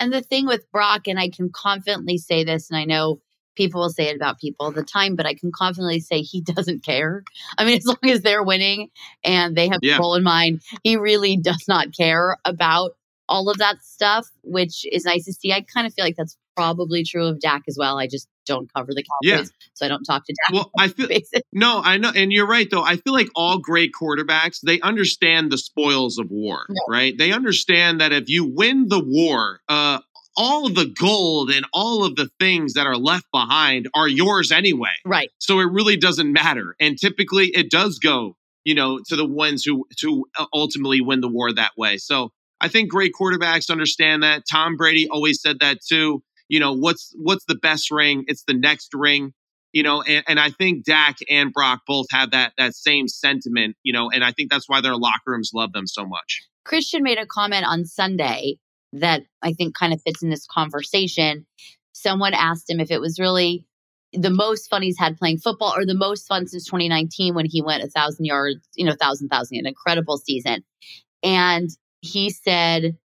And 0.00 0.12
the 0.12 0.22
thing 0.22 0.46
with 0.46 0.70
Brock, 0.72 1.06
and 1.08 1.18
I 1.18 1.28
can 1.28 1.50
confidently 1.52 2.18
say 2.18 2.44
this, 2.44 2.70
and 2.70 2.78
I 2.78 2.84
know 2.84 3.20
people 3.56 3.80
will 3.80 3.90
say 3.90 4.08
it 4.08 4.16
about 4.16 4.38
people 4.38 4.66
all 4.66 4.72
the 4.72 4.84
time, 4.84 5.16
but 5.16 5.26
I 5.26 5.34
can 5.34 5.50
confidently 5.50 6.00
say 6.00 6.20
he 6.20 6.40
doesn't 6.54 6.84
care. 6.84 7.24
I 7.58 7.64
mean, 7.64 7.78
as 7.78 7.86
long 7.86 7.98
as 8.04 8.22
they're 8.22 8.42
winning 8.42 8.90
and 9.24 9.56
they 9.56 9.68
have 9.68 9.80
yeah. 9.82 9.98
goal 9.98 10.14
in 10.14 10.22
mind, 10.22 10.60
he 10.84 10.96
really 10.96 11.36
does 11.36 11.64
not 11.66 11.92
care 11.92 12.36
about 12.44 12.95
all 13.28 13.48
of 13.48 13.58
that 13.58 13.82
stuff, 13.82 14.28
which 14.42 14.86
is 14.90 15.04
nice 15.04 15.24
to 15.24 15.32
see. 15.32 15.52
I 15.52 15.64
kind 15.72 15.86
of 15.86 15.94
feel 15.94 16.04
like 16.04 16.16
that's 16.16 16.36
probably 16.56 17.04
true 17.04 17.26
of 17.26 17.40
Dak 17.40 17.62
as 17.68 17.76
well. 17.78 17.98
I 17.98 18.06
just 18.06 18.28
don't 18.46 18.72
cover 18.72 18.92
the 18.94 19.02
Cowboys, 19.02 19.48
yeah. 19.48 19.66
so 19.74 19.86
I 19.86 19.88
don't 19.88 20.04
talk 20.04 20.24
to 20.26 20.34
Dak. 20.44 20.54
Well, 20.54 20.70
I 20.78 20.88
feel 20.88 21.08
no, 21.52 21.80
I 21.84 21.98
know, 21.98 22.12
and 22.14 22.32
you're 22.32 22.46
right 22.46 22.68
though. 22.70 22.82
I 22.82 22.96
feel 22.96 23.12
like 23.12 23.28
all 23.34 23.58
great 23.58 23.92
quarterbacks 23.92 24.60
they 24.64 24.80
understand 24.80 25.50
the 25.50 25.58
spoils 25.58 26.18
of 26.18 26.30
war, 26.30 26.64
yeah. 26.68 26.74
right? 26.88 27.14
They 27.16 27.32
understand 27.32 28.00
that 28.00 28.12
if 28.12 28.28
you 28.28 28.44
win 28.44 28.88
the 28.88 29.02
war, 29.04 29.60
uh, 29.68 30.00
all 30.36 30.66
of 30.66 30.74
the 30.74 30.86
gold 30.86 31.50
and 31.50 31.66
all 31.72 32.04
of 32.04 32.16
the 32.16 32.28
things 32.38 32.74
that 32.74 32.86
are 32.86 32.96
left 32.96 33.26
behind 33.32 33.88
are 33.94 34.08
yours 34.08 34.52
anyway. 34.52 34.90
Right. 35.04 35.30
So 35.38 35.60
it 35.60 35.70
really 35.70 35.96
doesn't 35.96 36.30
matter. 36.30 36.76
And 36.78 36.98
typically 36.98 37.46
it 37.46 37.70
does 37.70 37.98
go, 37.98 38.36
you 38.64 38.74
know, 38.74 39.00
to 39.06 39.16
the 39.16 39.26
ones 39.26 39.64
who 39.64 39.86
to 39.98 40.26
ultimately 40.52 41.00
win 41.00 41.20
the 41.20 41.28
war 41.28 41.52
that 41.52 41.72
way. 41.76 41.96
So 41.96 42.32
I 42.66 42.68
think 42.68 42.90
great 42.90 43.12
quarterbacks 43.12 43.70
understand 43.70 44.24
that. 44.24 44.42
Tom 44.50 44.76
Brady 44.76 45.08
always 45.08 45.40
said 45.40 45.60
that 45.60 45.78
too. 45.88 46.24
You 46.48 46.58
know, 46.58 46.72
what's 46.72 47.14
what's 47.16 47.44
the 47.44 47.54
best 47.54 47.92
ring? 47.92 48.24
It's 48.26 48.42
the 48.42 48.54
next 48.54 48.90
ring. 48.92 49.32
You 49.72 49.84
know, 49.84 50.02
and, 50.02 50.24
and 50.26 50.40
I 50.40 50.50
think 50.50 50.84
Dak 50.84 51.18
and 51.30 51.52
Brock 51.52 51.82
both 51.86 52.06
have 52.10 52.32
that 52.32 52.54
that 52.58 52.74
same 52.74 53.06
sentiment, 53.06 53.76
you 53.84 53.92
know, 53.92 54.10
and 54.10 54.24
I 54.24 54.32
think 54.32 54.50
that's 54.50 54.68
why 54.68 54.80
their 54.80 54.96
locker 54.96 55.28
rooms 55.28 55.52
love 55.54 55.72
them 55.74 55.86
so 55.86 56.04
much. 56.04 56.42
Christian 56.64 57.04
made 57.04 57.18
a 57.18 57.26
comment 57.26 57.64
on 57.64 57.84
Sunday 57.84 58.56
that 58.94 59.22
I 59.42 59.52
think 59.52 59.76
kind 59.76 59.92
of 59.92 60.02
fits 60.02 60.24
in 60.24 60.30
this 60.30 60.44
conversation. 60.50 61.46
Someone 61.92 62.34
asked 62.34 62.68
him 62.68 62.80
if 62.80 62.90
it 62.90 63.00
was 63.00 63.20
really 63.20 63.64
the 64.12 64.30
most 64.30 64.68
fun 64.68 64.82
he's 64.82 64.98
had 64.98 65.18
playing 65.18 65.38
football 65.38 65.72
or 65.76 65.86
the 65.86 65.94
most 65.94 66.26
fun 66.26 66.48
since 66.48 66.64
2019 66.64 67.32
when 67.36 67.46
he 67.46 67.62
went 67.62 67.84
a 67.84 67.88
thousand 67.88 68.24
yards, 68.24 68.68
you 68.74 68.84
know, 68.84 68.96
thousand, 69.00 69.28
thousand, 69.28 69.58
an 69.58 69.66
incredible 69.66 70.18
season. 70.18 70.64
And 71.22 71.70
he 72.06 72.30
said, 72.30 72.96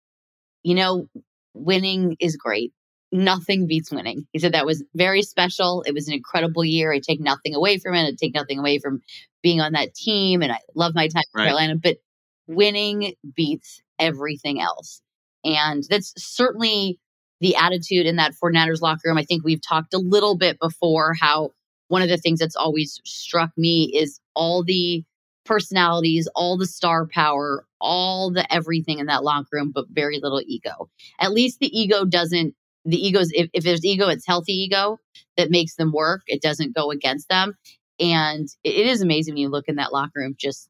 you 0.63 0.75
know, 0.75 1.07
winning 1.53 2.17
is 2.19 2.35
great. 2.35 2.73
Nothing 3.11 3.67
beats 3.67 3.91
winning. 3.91 4.25
He 4.31 4.39
said 4.39 4.53
that 4.53 4.65
was 4.65 4.83
very 4.95 5.21
special. 5.21 5.83
It 5.85 5.93
was 5.93 6.07
an 6.07 6.13
incredible 6.13 6.63
year. 6.63 6.93
I 6.93 6.99
take 6.99 7.19
nothing 7.19 7.55
away 7.55 7.77
from 7.77 7.93
it. 7.95 8.07
I 8.07 8.11
take 8.19 8.33
nothing 8.33 8.59
away 8.59 8.79
from 8.79 9.01
being 9.43 9.59
on 9.59 9.73
that 9.73 9.93
team. 9.93 10.41
And 10.41 10.51
I 10.51 10.59
love 10.75 10.95
my 10.95 11.07
time 11.07 11.23
in 11.35 11.43
Carolina, 11.43 11.75
but 11.75 11.97
winning 12.47 13.13
beats 13.35 13.81
everything 13.99 14.61
else. 14.61 15.01
And 15.43 15.83
that's 15.89 16.13
certainly 16.17 16.99
the 17.41 17.55
attitude 17.55 18.05
in 18.05 18.17
that 18.17 18.33
49ers 18.41 18.81
locker 18.81 19.01
room. 19.05 19.17
I 19.17 19.23
think 19.23 19.43
we've 19.43 19.61
talked 19.61 19.93
a 19.93 19.99
little 19.99 20.37
bit 20.37 20.59
before 20.59 21.13
how 21.19 21.51
one 21.87 22.01
of 22.01 22.09
the 22.09 22.17
things 22.17 22.39
that's 22.39 22.55
always 22.55 23.01
struck 23.03 23.51
me 23.57 23.91
is 23.93 24.21
all 24.35 24.63
the 24.63 25.03
personalities, 25.51 26.29
all 26.33 26.57
the 26.57 26.65
star 26.65 27.05
power, 27.05 27.65
all 27.81 28.31
the 28.31 28.51
everything 28.53 28.99
in 28.99 29.07
that 29.07 29.23
locker 29.23 29.49
room, 29.51 29.71
but 29.73 29.85
very 29.91 30.17
little 30.17 30.41
ego. 30.45 30.89
At 31.19 31.33
least 31.33 31.59
the 31.59 31.67
ego 31.77 32.05
doesn't, 32.05 32.55
the 32.85 32.95
egos, 32.95 33.31
if, 33.33 33.49
if 33.53 33.65
there's 33.65 33.83
ego, 33.83 34.07
it's 34.07 34.25
healthy 34.25 34.53
ego 34.53 34.97
that 35.35 35.51
makes 35.51 35.75
them 35.75 35.91
work. 35.91 36.21
It 36.27 36.41
doesn't 36.41 36.73
go 36.73 36.89
against 36.89 37.27
them. 37.27 37.55
And 37.99 38.47
it 38.63 38.87
is 38.87 39.01
amazing 39.01 39.33
when 39.33 39.41
you 39.41 39.49
look 39.49 39.67
in 39.67 39.75
that 39.75 39.91
locker 39.91 40.21
room, 40.21 40.35
just 40.39 40.69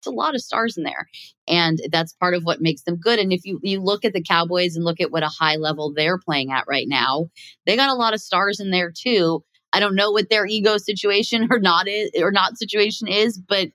it's 0.00 0.06
a 0.06 0.10
lot 0.10 0.34
of 0.34 0.40
stars 0.40 0.78
in 0.78 0.82
there. 0.82 1.08
And 1.46 1.78
that's 1.92 2.14
part 2.14 2.32
of 2.32 2.42
what 2.42 2.62
makes 2.62 2.82
them 2.84 2.96
good. 2.96 3.18
And 3.18 3.34
if 3.34 3.44
you, 3.44 3.60
you 3.62 3.80
look 3.80 4.02
at 4.04 4.14
the 4.14 4.22
Cowboys 4.22 4.76
and 4.76 4.84
look 4.84 5.00
at 5.00 5.12
what 5.12 5.22
a 5.22 5.28
high 5.28 5.56
level 5.56 5.92
they're 5.92 6.18
playing 6.18 6.50
at 6.52 6.64
right 6.66 6.88
now, 6.88 7.28
they 7.66 7.76
got 7.76 7.90
a 7.90 7.94
lot 7.94 8.14
of 8.14 8.20
stars 8.22 8.60
in 8.60 8.70
there 8.70 8.90
too. 8.90 9.44
I 9.74 9.80
don't 9.80 9.94
know 9.94 10.10
what 10.10 10.30
their 10.30 10.46
ego 10.46 10.78
situation 10.78 11.48
or 11.50 11.58
not 11.58 11.86
is 11.86 12.10
or 12.18 12.32
not 12.32 12.56
situation 12.56 13.08
is, 13.08 13.38
but 13.38 13.68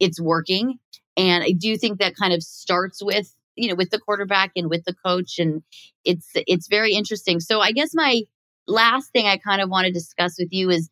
it's 0.00 0.20
working. 0.20 0.78
And 1.16 1.44
I 1.44 1.52
do 1.52 1.76
think 1.76 1.98
that 1.98 2.16
kind 2.16 2.32
of 2.32 2.42
starts 2.42 3.02
with, 3.02 3.32
you 3.54 3.68
know, 3.68 3.74
with 3.74 3.90
the 3.90 4.00
quarterback 4.00 4.52
and 4.56 4.68
with 4.68 4.84
the 4.84 4.94
coach. 4.94 5.38
And 5.38 5.62
it's 6.04 6.30
it's 6.34 6.68
very 6.68 6.94
interesting. 6.94 7.40
So 7.40 7.60
I 7.60 7.72
guess 7.72 7.90
my 7.94 8.22
last 8.66 9.10
thing 9.12 9.26
I 9.26 9.36
kind 9.36 9.60
of 9.60 9.68
want 9.68 9.86
to 9.86 9.92
discuss 9.92 10.36
with 10.38 10.48
you 10.50 10.70
is 10.70 10.90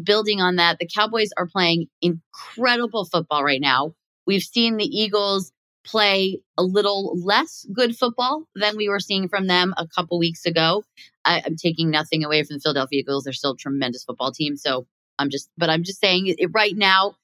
building 0.00 0.40
on 0.40 0.56
that. 0.56 0.78
The 0.78 0.88
Cowboys 0.92 1.30
are 1.36 1.46
playing 1.46 1.86
incredible 2.00 3.04
football 3.04 3.44
right 3.44 3.60
now. 3.60 3.94
We've 4.26 4.42
seen 4.42 4.76
the 4.76 4.84
Eagles 4.84 5.52
play 5.84 6.40
a 6.56 6.62
little 6.62 7.18
less 7.24 7.66
good 7.72 7.96
football 7.96 8.44
than 8.54 8.76
we 8.76 8.88
were 8.88 9.00
seeing 9.00 9.28
from 9.28 9.46
them 9.46 9.74
a 9.76 9.86
couple 9.88 10.18
weeks 10.18 10.46
ago. 10.46 10.84
I, 11.24 11.42
am 11.44 11.56
taking 11.56 11.90
nothing 11.90 12.24
away 12.24 12.42
from 12.44 12.56
the 12.56 12.60
Philadelphia 12.60 13.00
Eagles; 13.00 13.24
they're 13.24 13.32
still 13.32 13.52
a 13.52 13.56
tremendous 13.56 14.04
football 14.04 14.32
team. 14.32 14.56
So 14.56 14.86
I'm 15.18 15.30
just, 15.30 15.50
but 15.56 15.70
I'm 15.70 15.82
just 15.82 16.00
saying 16.00 16.26
it, 16.26 16.50
right 16.52 16.76
now, 16.76 17.16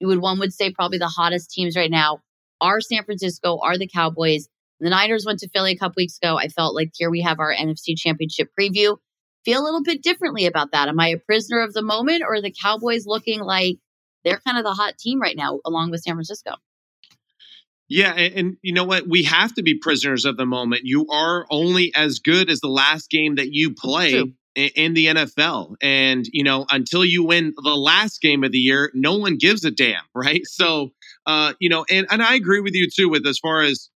you 0.00 0.06
would 0.08 0.20
one 0.20 0.38
would 0.38 0.52
say 0.52 0.72
probably 0.72 0.98
the 0.98 1.08
hottest 1.08 1.50
teams 1.50 1.76
right 1.76 1.90
now 1.90 2.20
are 2.60 2.80
San 2.80 3.04
Francisco, 3.04 3.58
are 3.62 3.78
the 3.78 3.88
Cowboys. 3.88 4.48
The 4.80 4.90
Niners 4.90 5.24
went 5.26 5.40
to 5.40 5.48
Philly 5.48 5.72
a 5.72 5.76
couple 5.76 5.94
weeks 5.96 6.18
ago. 6.22 6.38
I 6.38 6.48
felt 6.48 6.74
like 6.74 6.90
here 6.94 7.10
we 7.10 7.22
have 7.22 7.40
our 7.40 7.52
NFC 7.52 7.96
Championship 7.96 8.50
preview. 8.58 8.96
Feel 9.44 9.60
a 9.60 9.64
little 9.64 9.82
bit 9.82 10.02
differently 10.02 10.46
about 10.46 10.72
that. 10.72 10.88
Am 10.88 11.00
I 11.00 11.08
a 11.08 11.18
prisoner 11.18 11.60
of 11.60 11.72
the 11.72 11.82
moment, 11.82 12.22
or 12.26 12.40
the 12.40 12.54
Cowboys 12.62 13.06
looking 13.06 13.40
like 13.40 13.78
they're 14.24 14.40
kind 14.46 14.58
of 14.58 14.64
the 14.64 14.74
hot 14.74 14.98
team 14.98 15.20
right 15.20 15.36
now, 15.36 15.60
along 15.64 15.90
with 15.90 16.02
San 16.02 16.14
Francisco. 16.14 16.52
Yeah, 17.88 18.12
and, 18.12 18.34
and, 18.34 18.56
you 18.60 18.74
know 18.74 18.84
what? 18.84 19.08
We 19.08 19.22
have 19.24 19.54
to 19.54 19.62
be 19.62 19.78
prisoners 19.78 20.26
of 20.26 20.36
the 20.36 20.44
moment. 20.44 20.82
You 20.84 21.06
are 21.08 21.46
only 21.50 21.92
as 21.94 22.18
good 22.18 22.50
as 22.50 22.60
the 22.60 22.68
last 22.68 23.08
game 23.08 23.36
that 23.36 23.52
you 23.52 23.74
play 23.74 24.14
in, 24.14 24.34
in 24.66 24.94
the 24.94 25.06
NFL. 25.06 25.76
And, 25.80 26.26
you 26.32 26.44
know, 26.44 26.66
until 26.70 27.04
you 27.04 27.24
win 27.24 27.54
the 27.62 27.76
last 27.76 28.20
game 28.20 28.44
of 28.44 28.52
the 28.52 28.58
year, 28.58 28.90
no 28.94 29.16
one 29.16 29.36
gives 29.36 29.64
a 29.64 29.70
damn, 29.70 30.02
right? 30.14 30.44
So, 30.44 30.90
uh, 31.26 31.54
you 31.60 31.68
know, 31.68 31.84
and, 31.90 32.06
and 32.10 32.22
I 32.22 32.34
agree 32.34 32.60
with 32.60 32.74
you 32.74 32.88
too 32.94 33.08
with 33.08 33.26
as 33.26 33.38
far 33.38 33.62
as, 33.62 33.90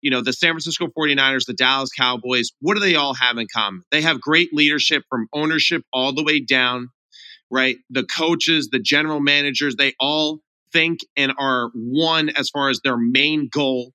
you 0.00 0.10
know, 0.10 0.20
the 0.20 0.32
San 0.32 0.50
Francisco 0.52 0.88
49ers, 0.88 1.46
the 1.46 1.54
Dallas 1.54 1.90
Cowboys, 1.90 2.50
what 2.60 2.74
do 2.74 2.80
they 2.80 2.96
all 2.96 3.14
have 3.14 3.38
in 3.38 3.46
common? 3.54 3.82
They 3.90 4.02
have 4.02 4.20
great 4.20 4.52
leadership 4.52 5.04
from 5.08 5.28
ownership 5.32 5.82
all 5.92 6.12
the 6.12 6.24
way 6.24 6.40
down 6.40 6.88
right? 7.52 7.76
The 7.90 8.04
coaches, 8.04 8.70
the 8.72 8.80
general 8.80 9.20
managers, 9.20 9.76
they 9.76 9.92
all 10.00 10.40
think 10.72 11.00
and 11.16 11.32
are 11.38 11.70
one 11.74 12.30
as 12.30 12.48
far 12.48 12.70
as 12.70 12.80
their 12.82 12.96
main 12.96 13.48
goal. 13.52 13.92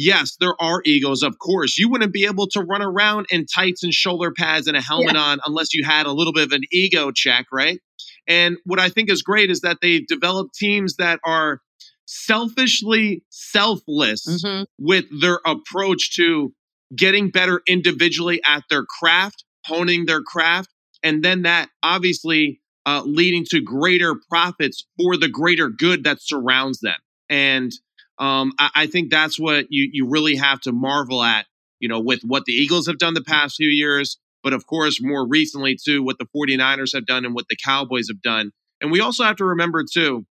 Yes, 0.00 0.36
there 0.38 0.54
are 0.60 0.80
egos, 0.84 1.24
of 1.24 1.40
course. 1.40 1.76
You 1.76 1.90
wouldn't 1.90 2.12
be 2.12 2.24
able 2.24 2.46
to 2.50 2.60
run 2.60 2.82
around 2.82 3.26
in 3.30 3.46
tights 3.46 3.82
and 3.82 3.92
shoulder 3.92 4.30
pads 4.30 4.68
and 4.68 4.76
a 4.76 4.80
helmet 4.80 5.14
yeah. 5.14 5.22
on 5.22 5.40
unless 5.44 5.74
you 5.74 5.84
had 5.84 6.06
a 6.06 6.12
little 6.12 6.32
bit 6.32 6.44
of 6.44 6.52
an 6.52 6.62
ego 6.70 7.10
check, 7.10 7.46
right? 7.52 7.80
And 8.28 8.58
what 8.64 8.78
I 8.78 8.90
think 8.90 9.10
is 9.10 9.22
great 9.22 9.50
is 9.50 9.62
that 9.62 9.78
they've 9.82 10.06
developed 10.06 10.54
teams 10.54 10.94
that 10.98 11.18
are 11.24 11.60
selfishly 12.06 13.24
selfless 13.30 14.24
mm-hmm. 14.24 14.62
with 14.78 15.06
their 15.20 15.40
approach 15.44 16.14
to 16.14 16.54
getting 16.94 17.30
better 17.30 17.60
individually 17.66 18.40
at 18.46 18.62
their 18.70 18.84
craft, 18.84 19.42
honing 19.64 20.06
their 20.06 20.22
craft. 20.22 20.68
And 21.02 21.24
then 21.24 21.42
that 21.42 21.70
obviously 21.82 22.60
uh, 22.86 23.02
leading 23.04 23.44
to 23.50 23.60
greater 23.60 24.14
profits 24.30 24.86
for 24.96 25.16
the 25.16 25.28
greater 25.28 25.68
good 25.68 26.04
that 26.04 26.18
surrounds 26.20 26.78
them. 26.78 26.94
And 27.28 27.72
um, 28.18 28.52
I, 28.58 28.70
I, 28.74 28.86
think 28.86 29.10
that's 29.10 29.38
what 29.38 29.66
you 29.70 29.88
you 29.92 30.08
really 30.08 30.36
have 30.36 30.60
to 30.62 30.72
marvel 30.72 31.22
at 31.22 31.46
you 31.80 31.88
know, 31.88 32.00
with 32.00 32.22
what 32.22 32.44
the 32.44 32.52
Eagles 32.52 32.86
have 32.86 32.98
done 32.98 33.14
the 33.14 33.22
past 33.22 33.56
few 33.56 33.68
years, 33.68 34.18
but 34.42 34.52
of 34.52 34.66
course, 34.66 34.98
more 35.00 35.26
recently, 35.26 35.76
too, 35.76 36.02
what 36.02 36.18
the 36.18 36.26
49ers 36.36 36.94
have 36.94 37.06
done 37.06 37.24
and 37.24 37.34
what 37.34 37.46
the 37.48 37.56
Cowboys 37.56 38.08
have 38.08 38.22
done. 38.22 38.50
And 38.80 38.90
we 38.90 39.00
also 39.00 39.24
have 39.24 39.36
to 39.36 39.44
remember, 39.44 39.84
too, 39.90 40.26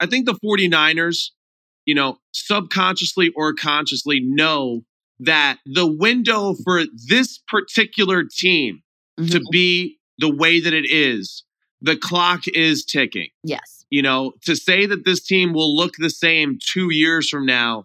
I 0.00 0.06
think 0.06 0.26
the 0.26 0.38
49ers, 0.44 1.30
you 1.84 1.94
know, 1.94 2.18
subconsciously 2.32 3.32
or 3.36 3.54
consciously 3.54 4.20
know 4.22 4.82
that 5.20 5.58
the 5.66 5.86
window 5.86 6.54
for 6.64 6.84
this 7.08 7.38
particular 7.48 8.24
team 8.24 8.82
mm-hmm. 9.18 9.30
to 9.30 9.42
be 9.50 9.98
the 10.18 10.32
way 10.32 10.60
that 10.60 10.72
it 10.72 10.88
is, 10.88 11.44
the 11.80 11.96
clock 11.96 12.46
is 12.48 12.84
ticking. 12.84 13.28
Yes. 13.42 13.84
You 13.90 14.02
know, 14.02 14.32
to 14.44 14.54
say 14.54 14.86
that 14.86 15.04
this 15.04 15.24
team 15.24 15.52
will 15.52 15.74
look 15.74 15.94
the 15.98 16.10
same 16.10 16.58
two 16.72 16.92
years 16.92 17.28
from 17.28 17.46
now, 17.46 17.84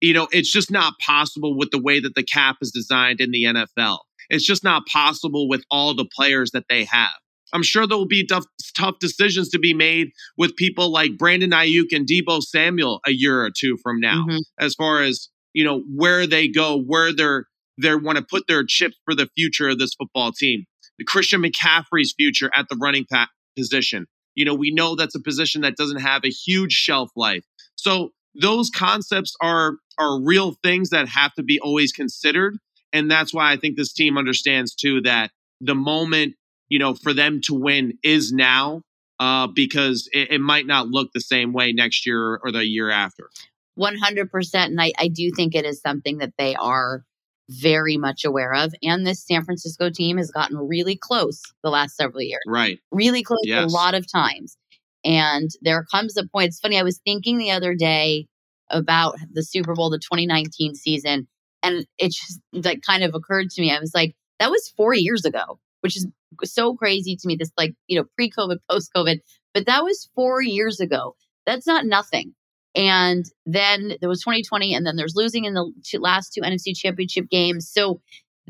you 0.00 0.12
know, 0.12 0.28
it's 0.32 0.52
just 0.52 0.70
not 0.70 0.94
possible 1.04 1.56
with 1.56 1.70
the 1.70 1.80
way 1.80 2.00
that 2.00 2.14
the 2.14 2.24
cap 2.24 2.56
is 2.60 2.70
designed 2.70 3.20
in 3.20 3.30
the 3.30 3.44
NFL. 3.44 3.98
It's 4.30 4.46
just 4.46 4.64
not 4.64 4.86
possible 4.86 5.48
with 5.48 5.64
all 5.70 5.94
the 5.94 6.08
players 6.16 6.50
that 6.52 6.64
they 6.68 6.84
have. 6.84 7.12
I'm 7.52 7.62
sure 7.62 7.86
there 7.86 7.96
will 7.96 8.06
be 8.06 8.26
tough, 8.26 8.44
tough 8.76 8.98
decisions 8.98 9.48
to 9.50 9.58
be 9.58 9.74
made 9.74 10.08
with 10.36 10.56
people 10.56 10.90
like 10.90 11.16
Brandon 11.16 11.50
Aiyuk 11.50 11.92
and 11.92 12.06
Deebo 12.06 12.42
Samuel 12.42 13.00
a 13.06 13.12
year 13.12 13.42
or 13.42 13.50
two 13.56 13.76
from 13.82 14.00
now, 14.00 14.24
mm-hmm. 14.28 14.38
as 14.58 14.74
far 14.74 15.02
as 15.02 15.28
you 15.52 15.64
know 15.64 15.82
where 15.94 16.26
they 16.26 16.48
go, 16.48 16.82
where 16.82 17.14
they're 17.14 17.46
they 17.80 17.94
want 17.94 18.18
to 18.18 18.24
put 18.24 18.46
their 18.46 18.64
chips 18.64 18.96
for 19.04 19.14
the 19.14 19.28
future 19.36 19.68
of 19.68 19.78
this 19.78 19.94
football 19.94 20.32
team. 20.32 20.64
Christian 21.06 21.42
McCaffrey's 21.42 22.12
future 22.12 22.50
at 22.54 22.68
the 22.68 22.76
running 22.76 23.06
back 23.10 23.30
position. 23.56 24.06
You 24.34 24.44
know, 24.44 24.54
we 24.54 24.72
know 24.72 24.94
that's 24.94 25.14
a 25.14 25.20
position 25.20 25.62
that 25.62 25.76
doesn't 25.76 26.00
have 26.00 26.24
a 26.24 26.30
huge 26.30 26.72
shelf 26.72 27.10
life. 27.16 27.44
So 27.76 28.10
those 28.34 28.70
concepts 28.70 29.34
are 29.40 29.76
are 29.98 30.20
real 30.20 30.56
things 30.62 30.90
that 30.90 31.08
have 31.08 31.34
to 31.34 31.42
be 31.42 31.60
always 31.60 31.92
considered. 31.92 32.58
And 32.92 33.10
that's 33.10 33.32
why 33.32 33.52
I 33.52 33.56
think 33.56 33.76
this 33.76 33.92
team 33.92 34.18
understands 34.18 34.74
too 34.74 35.00
that 35.02 35.30
the 35.60 35.74
moment, 35.74 36.34
you 36.68 36.78
know, 36.78 36.94
for 36.94 37.12
them 37.12 37.40
to 37.42 37.54
win 37.54 37.98
is 38.02 38.32
now, 38.32 38.82
uh, 39.20 39.46
because 39.46 40.08
it, 40.12 40.32
it 40.32 40.40
might 40.40 40.66
not 40.66 40.88
look 40.88 41.12
the 41.12 41.20
same 41.20 41.52
way 41.52 41.72
next 41.72 42.06
year 42.06 42.40
or 42.42 42.50
the 42.50 42.66
year 42.66 42.90
after. 42.90 43.30
100%. 43.78 44.54
And 44.54 44.80
I, 44.80 44.92
I 44.98 45.08
do 45.08 45.30
think 45.34 45.54
it 45.54 45.64
is 45.64 45.80
something 45.80 46.18
that 46.18 46.34
they 46.38 46.54
are 46.54 47.04
very 47.48 47.96
much 47.96 48.24
aware 48.24 48.54
of. 48.54 48.74
And 48.82 49.06
this 49.06 49.24
San 49.24 49.44
Francisco 49.44 49.90
team 49.90 50.16
has 50.16 50.30
gotten 50.30 50.56
really 50.56 50.96
close 50.96 51.42
the 51.62 51.70
last 51.70 51.96
several 51.96 52.22
years. 52.22 52.42
Right. 52.46 52.78
Really 52.90 53.22
close 53.22 53.40
yes. 53.44 53.70
a 53.70 53.74
lot 53.74 53.94
of 53.94 54.10
times. 54.10 54.56
And 55.04 55.50
there 55.60 55.84
comes 55.90 56.16
a 56.16 56.26
point, 56.26 56.48
it's 56.48 56.60
funny, 56.60 56.78
I 56.78 56.82
was 56.82 57.00
thinking 57.04 57.36
the 57.36 57.50
other 57.50 57.74
day 57.74 58.26
about 58.70 59.16
the 59.32 59.42
Super 59.42 59.74
Bowl, 59.74 59.90
the 59.90 59.98
2019 59.98 60.74
season, 60.74 61.28
and 61.62 61.86
it 61.98 62.12
just 62.12 62.40
like 62.52 62.80
kind 62.82 63.04
of 63.04 63.14
occurred 63.14 63.50
to 63.50 63.60
me. 63.60 63.70
I 63.70 63.80
was 63.80 63.94
like, 63.94 64.14
that 64.38 64.50
was 64.50 64.72
four 64.76 64.94
years 64.94 65.24
ago, 65.24 65.58
which 65.80 65.96
is 65.96 66.06
so 66.44 66.74
crazy 66.74 67.16
to 67.16 67.28
me. 67.28 67.36
This 67.36 67.52
like, 67.58 67.74
you 67.86 67.98
know, 67.98 68.06
pre 68.16 68.30
COVID, 68.30 68.58
post 68.70 68.90
COVID, 68.96 69.20
but 69.52 69.66
that 69.66 69.84
was 69.84 70.08
four 70.14 70.42
years 70.42 70.80
ago. 70.80 71.14
That's 71.44 71.66
not 71.66 71.84
nothing. 71.84 72.34
And 72.74 73.24
then 73.46 73.96
there 74.00 74.08
was 74.08 74.20
2020, 74.20 74.74
and 74.74 74.86
then 74.86 74.96
there's 74.96 75.14
losing 75.14 75.44
in 75.44 75.54
the 75.54 75.72
two, 75.84 76.00
last 76.00 76.32
two 76.32 76.40
NFC 76.40 76.76
championship 76.76 77.28
games. 77.30 77.70
So 77.70 78.00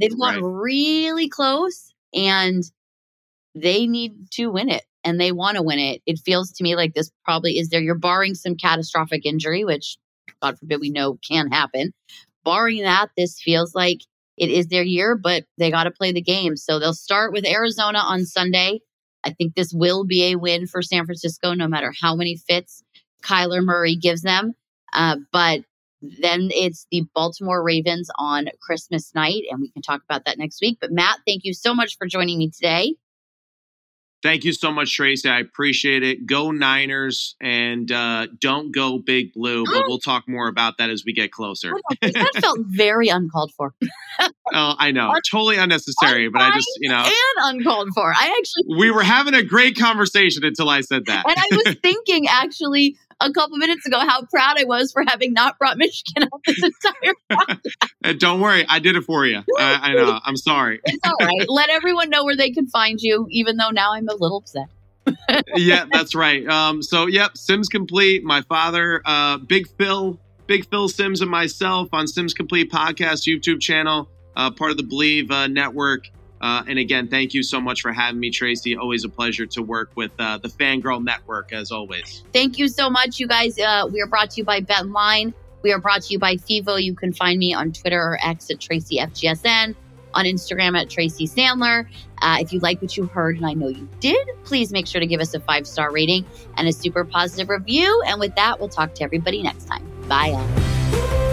they've 0.01 0.17
gotten 0.19 0.43
right. 0.43 0.63
really 0.63 1.29
close 1.29 1.93
and 2.15 2.63
they 3.55 3.87
need 3.87 4.31
to 4.33 4.49
win 4.49 4.71
it 4.71 4.85
and 5.05 5.21
they 5.21 5.33
want 5.33 5.57
to 5.57 5.63
win 5.63 5.79
it. 5.79 6.03
It 6.07 6.21
feels 6.25 6.53
to 6.53 6.65
me 6.65 6.75
like 6.75 6.95
this 6.95 7.11
probably 7.25 7.59
is 7.59 7.69
there. 7.69 7.81
You're 7.81 7.95
barring 7.99 8.35
some 8.35 8.57
catastrophic 8.57 9.27
injury, 9.27 9.65
which 9.65 9.99
God 10.43 10.59
forbid 10.59 10.81
we 10.81 10.91
know 10.91 11.19
can 11.29 11.51
happen. 11.51 11.93
Barring 12.45 12.83
that, 12.83 13.11
this 13.17 13.41
feels 13.41 13.75
like 13.75 14.01
it 14.37 14.51
is 14.51 14.69
their 14.69 14.83
year, 14.83 15.17
but 15.17 15.45
they 15.59 15.71
got 15.71 15.85
to 15.85 15.91
play 15.91 16.13
the 16.13 16.23
game. 16.23 16.57
So 16.57 16.79
they'll 16.79 16.95
start 16.95 17.33
with 17.33 17.47
Arizona 17.47 17.99
on 17.99 18.25
Sunday. 18.25 18.81
I 19.23 19.31
think 19.31 19.55
this 19.55 19.73
will 19.73 20.05
be 20.05 20.33
a 20.33 20.37
win 20.37 20.67
for 20.67 20.83
San 20.83 21.07
Francisco, 21.07 21.55
no 21.55 21.69
matter 21.69 21.93
how 21.99 22.15
many 22.15 22.37
fits 22.37 22.83
Kyler 23.25 23.63
Murray 23.63 23.97
gives 23.97 24.23
them. 24.23 24.55
Uh, 24.93 25.17
but 25.33 25.61
then 26.21 26.49
it's 26.53 26.87
the 26.91 27.07
Baltimore 27.15 27.63
Ravens 27.63 28.11
on 28.19 28.47
Christmas 28.61 29.15
night, 29.15 29.43
and 29.51 29.61
we 29.61 29.71
can 29.71 29.83
talk 29.83 30.03
about 30.05 30.25
that 30.27 30.39
next 30.39 30.61
week. 30.61 30.79
But 30.81 30.93
Matt, 30.93 31.19
thank 31.27 31.45
you 31.45 31.55
so 31.55 31.75
much 31.75 31.97
for 31.97 32.07
joining 32.07 32.39
me 32.39 32.51
today. 32.51 32.95
Thank 34.25 34.45
you 34.45 34.55
so 34.55 34.73
much, 34.73 34.97
Tracy. 34.97 35.29
I 35.29 35.41
appreciate 35.41 36.03
it. 36.03 36.25
Go 36.25 36.51
Niners 36.51 37.37
and 37.43 37.93
uh, 37.93 38.27
don't 38.41 38.75
go 38.75 38.99
Big 38.99 39.35
Blue, 39.35 39.65
but 39.67 39.83
we'll 39.87 39.99
talk 39.99 40.27
more 40.27 40.49
about 40.49 40.79
that 40.79 40.89
as 40.89 41.05
we 41.05 41.13
get 41.13 41.31
closer. 41.31 41.75
that 42.01 42.31
felt 42.41 42.59
very 42.67 43.09
uncalled 43.09 43.53
for. 43.55 43.75
oh, 44.21 44.75
I 44.79 44.93
know. 44.93 45.13
totally 45.31 45.59
unnecessary, 45.59 46.31
but 46.31 46.41
I 46.41 46.55
just, 46.55 46.67
you 46.81 46.89
know. 46.89 47.05
And 47.05 47.59
uncalled 47.61 47.91
for. 47.95 48.15
I 48.17 48.35
actually. 48.39 48.79
We 48.79 48.91
were 48.91 49.03
having 49.03 49.35
a 49.35 49.43
great 49.43 49.77
conversation 49.77 50.43
until 50.43 50.71
I 50.71 50.81
said 50.81 51.05
that. 51.05 51.27
and 51.29 51.37
I 51.37 51.63
was 51.67 51.77
thinking, 51.83 52.27
actually, 52.27 52.97
a 53.25 53.33
couple 53.33 53.57
minutes 53.57 53.87
ago 53.87 53.99
how 54.01 54.25
proud 54.27 54.59
I 54.59 54.65
was 54.65 54.93
for 54.93 55.03
having 55.07 55.33
not 55.33 55.59
brought 55.59 55.79
Michigan 55.79 56.25
up 56.25 56.41
this 56.47 56.63
entire 56.63 57.15
podcast. 57.31 58.19
Don't 58.19 58.41
worry, 58.41 58.65
I 58.69 58.79
did 58.79 58.97
it 58.97 59.03
for 59.03 59.27
you. 59.27 59.39
I, 59.59 59.91
I 59.91 59.95
know. 59.95 60.21
I'm 60.25 60.37
sorry. 60.37 60.81
It's 60.85 60.99
all 61.05 61.17
right. 61.21 61.47
Let 61.49 61.71
everyone 61.71 62.11
know 62.11 62.25
where 62.25 62.37
they 62.37 62.51
can 62.51 62.67
find 62.67 63.01
you, 63.01 63.27
even 63.31 63.57
though 63.57 63.71
now 63.71 63.93
I'm 63.95 64.09
a 64.09 64.15
little 64.15 64.39
upset. 64.39 64.69
yeah, 65.57 65.87
that's 65.91 66.15
right. 66.15 66.47
Um, 66.47 66.83
so, 66.83 67.07
yep, 67.07 67.37
Simms 67.37 67.69
Complete. 67.69 68.25
My 68.25 68.43
father, 68.43 69.03
uh, 69.05 69.39
Big 69.39 69.69
Phil, 69.77 70.19
Big 70.47 70.69
Phil 70.69 70.89
Simms, 70.89 71.21
and 71.21 71.31
myself 71.31 71.89
on 71.93 72.07
Simms 72.07 72.35
Complete 72.35 72.71
podcast 72.71 73.27
YouTube 73.27 73.61
channel, 73.61 74.09
uh, 74.37 74.51
part 74.51 74.71
of 74.71 74.77
the 74.77 74.83
Bleav 74.83 75.31
uh, 75.31 75.47
network. 75.47 76.09
Uh, 76.45 76.63
and 76.69 76.79
again, 76.79 77.09
thank 77.09 77.33
you 77.33 77.43
so 77.43 77.59
much 77.59 77.81
for 77.81 77.91
having 77.91 78.21
me, 78.21 78.31
Tracy. 78.31 78.77
Always 78.77 79.03
a 79.03 79.09
pleasure 79.09 79.47
to 79.47 79.63
work 79.63 79.91
with 79.95 80.11
uh, 80.19 80.37
the 80.37 80.49
Fangirl 80.49 81.03
Network, 81.03 81.55
as 81.55 81.73
always. 81.73 82.23
Thank 82.35 82.59
you 82.59 82.69
so 82.69 82.91
much, 82.91 83.19
you 83.19 83.27
guys. 83.27 83.59
Uh, 83.59 83.89
we 83.91 84.03
are 84.03 84.07
brought 84.07 84.33
to 84.33 84.43
you 84.43 84.45
by 84.45 84.61
BetLine. 84.61 85.33
We 85.63 85.73
are 85.73 85.79
brought 85.79 86.03
to 86.03 86.13
you 86.13 86.19
by 86.19 86.37
FIVO. 86.37 86.83
You 86.83 86.95
can 86.95 87.15
find 87.15 87.39
me 87.39 87.55
on 87.55 87.73
Twitter 87.73 87.99
or 87.99 88.19
X 88.23 88.51
at 88.51 88.59
TracyFGSN, 88.59 89.75
on 90.13 90.25
Instagram 90.27 90.79
at 90.79 90.91
Tracy 90.91 91.27
Sandler. 91.27 91.89
Uh, 92.21 92.37
if 92.41 92.53
you 92.53 92.61
like 92.61 92.83
what 92.83 92.95
you 92.95 93.07
heard, 93.07 93.37
and 93.37 93.47
I 93.47 93.55
know 93.55 93.69
you 93.69 93.89
did, 94.01 94.29
please 94.45 94.71
make 94.71 94.87
sure 94.87 95.01
to 95.01 95.07
give 95.07 95.23
us 95.23 95.33
a 95.33 95.41
five 95.41 95.67
star 95.67 95.93
rating 95.93 96.27
and 96.59 96.69
a 96.69 96.73
super 96.75 97.07
positive 97.07 97.49
review. 97.49 98.03
And 98.07 98.21
with 98.21 98.35
that, 98.35 98.61
we'll 98.61 98.69
talk 98.69 98.95
to 98.97 99.03
everybody 99.03 99.43
next 99.43 99.65
time. 99.65 99.83
Bye, 100.09 101.33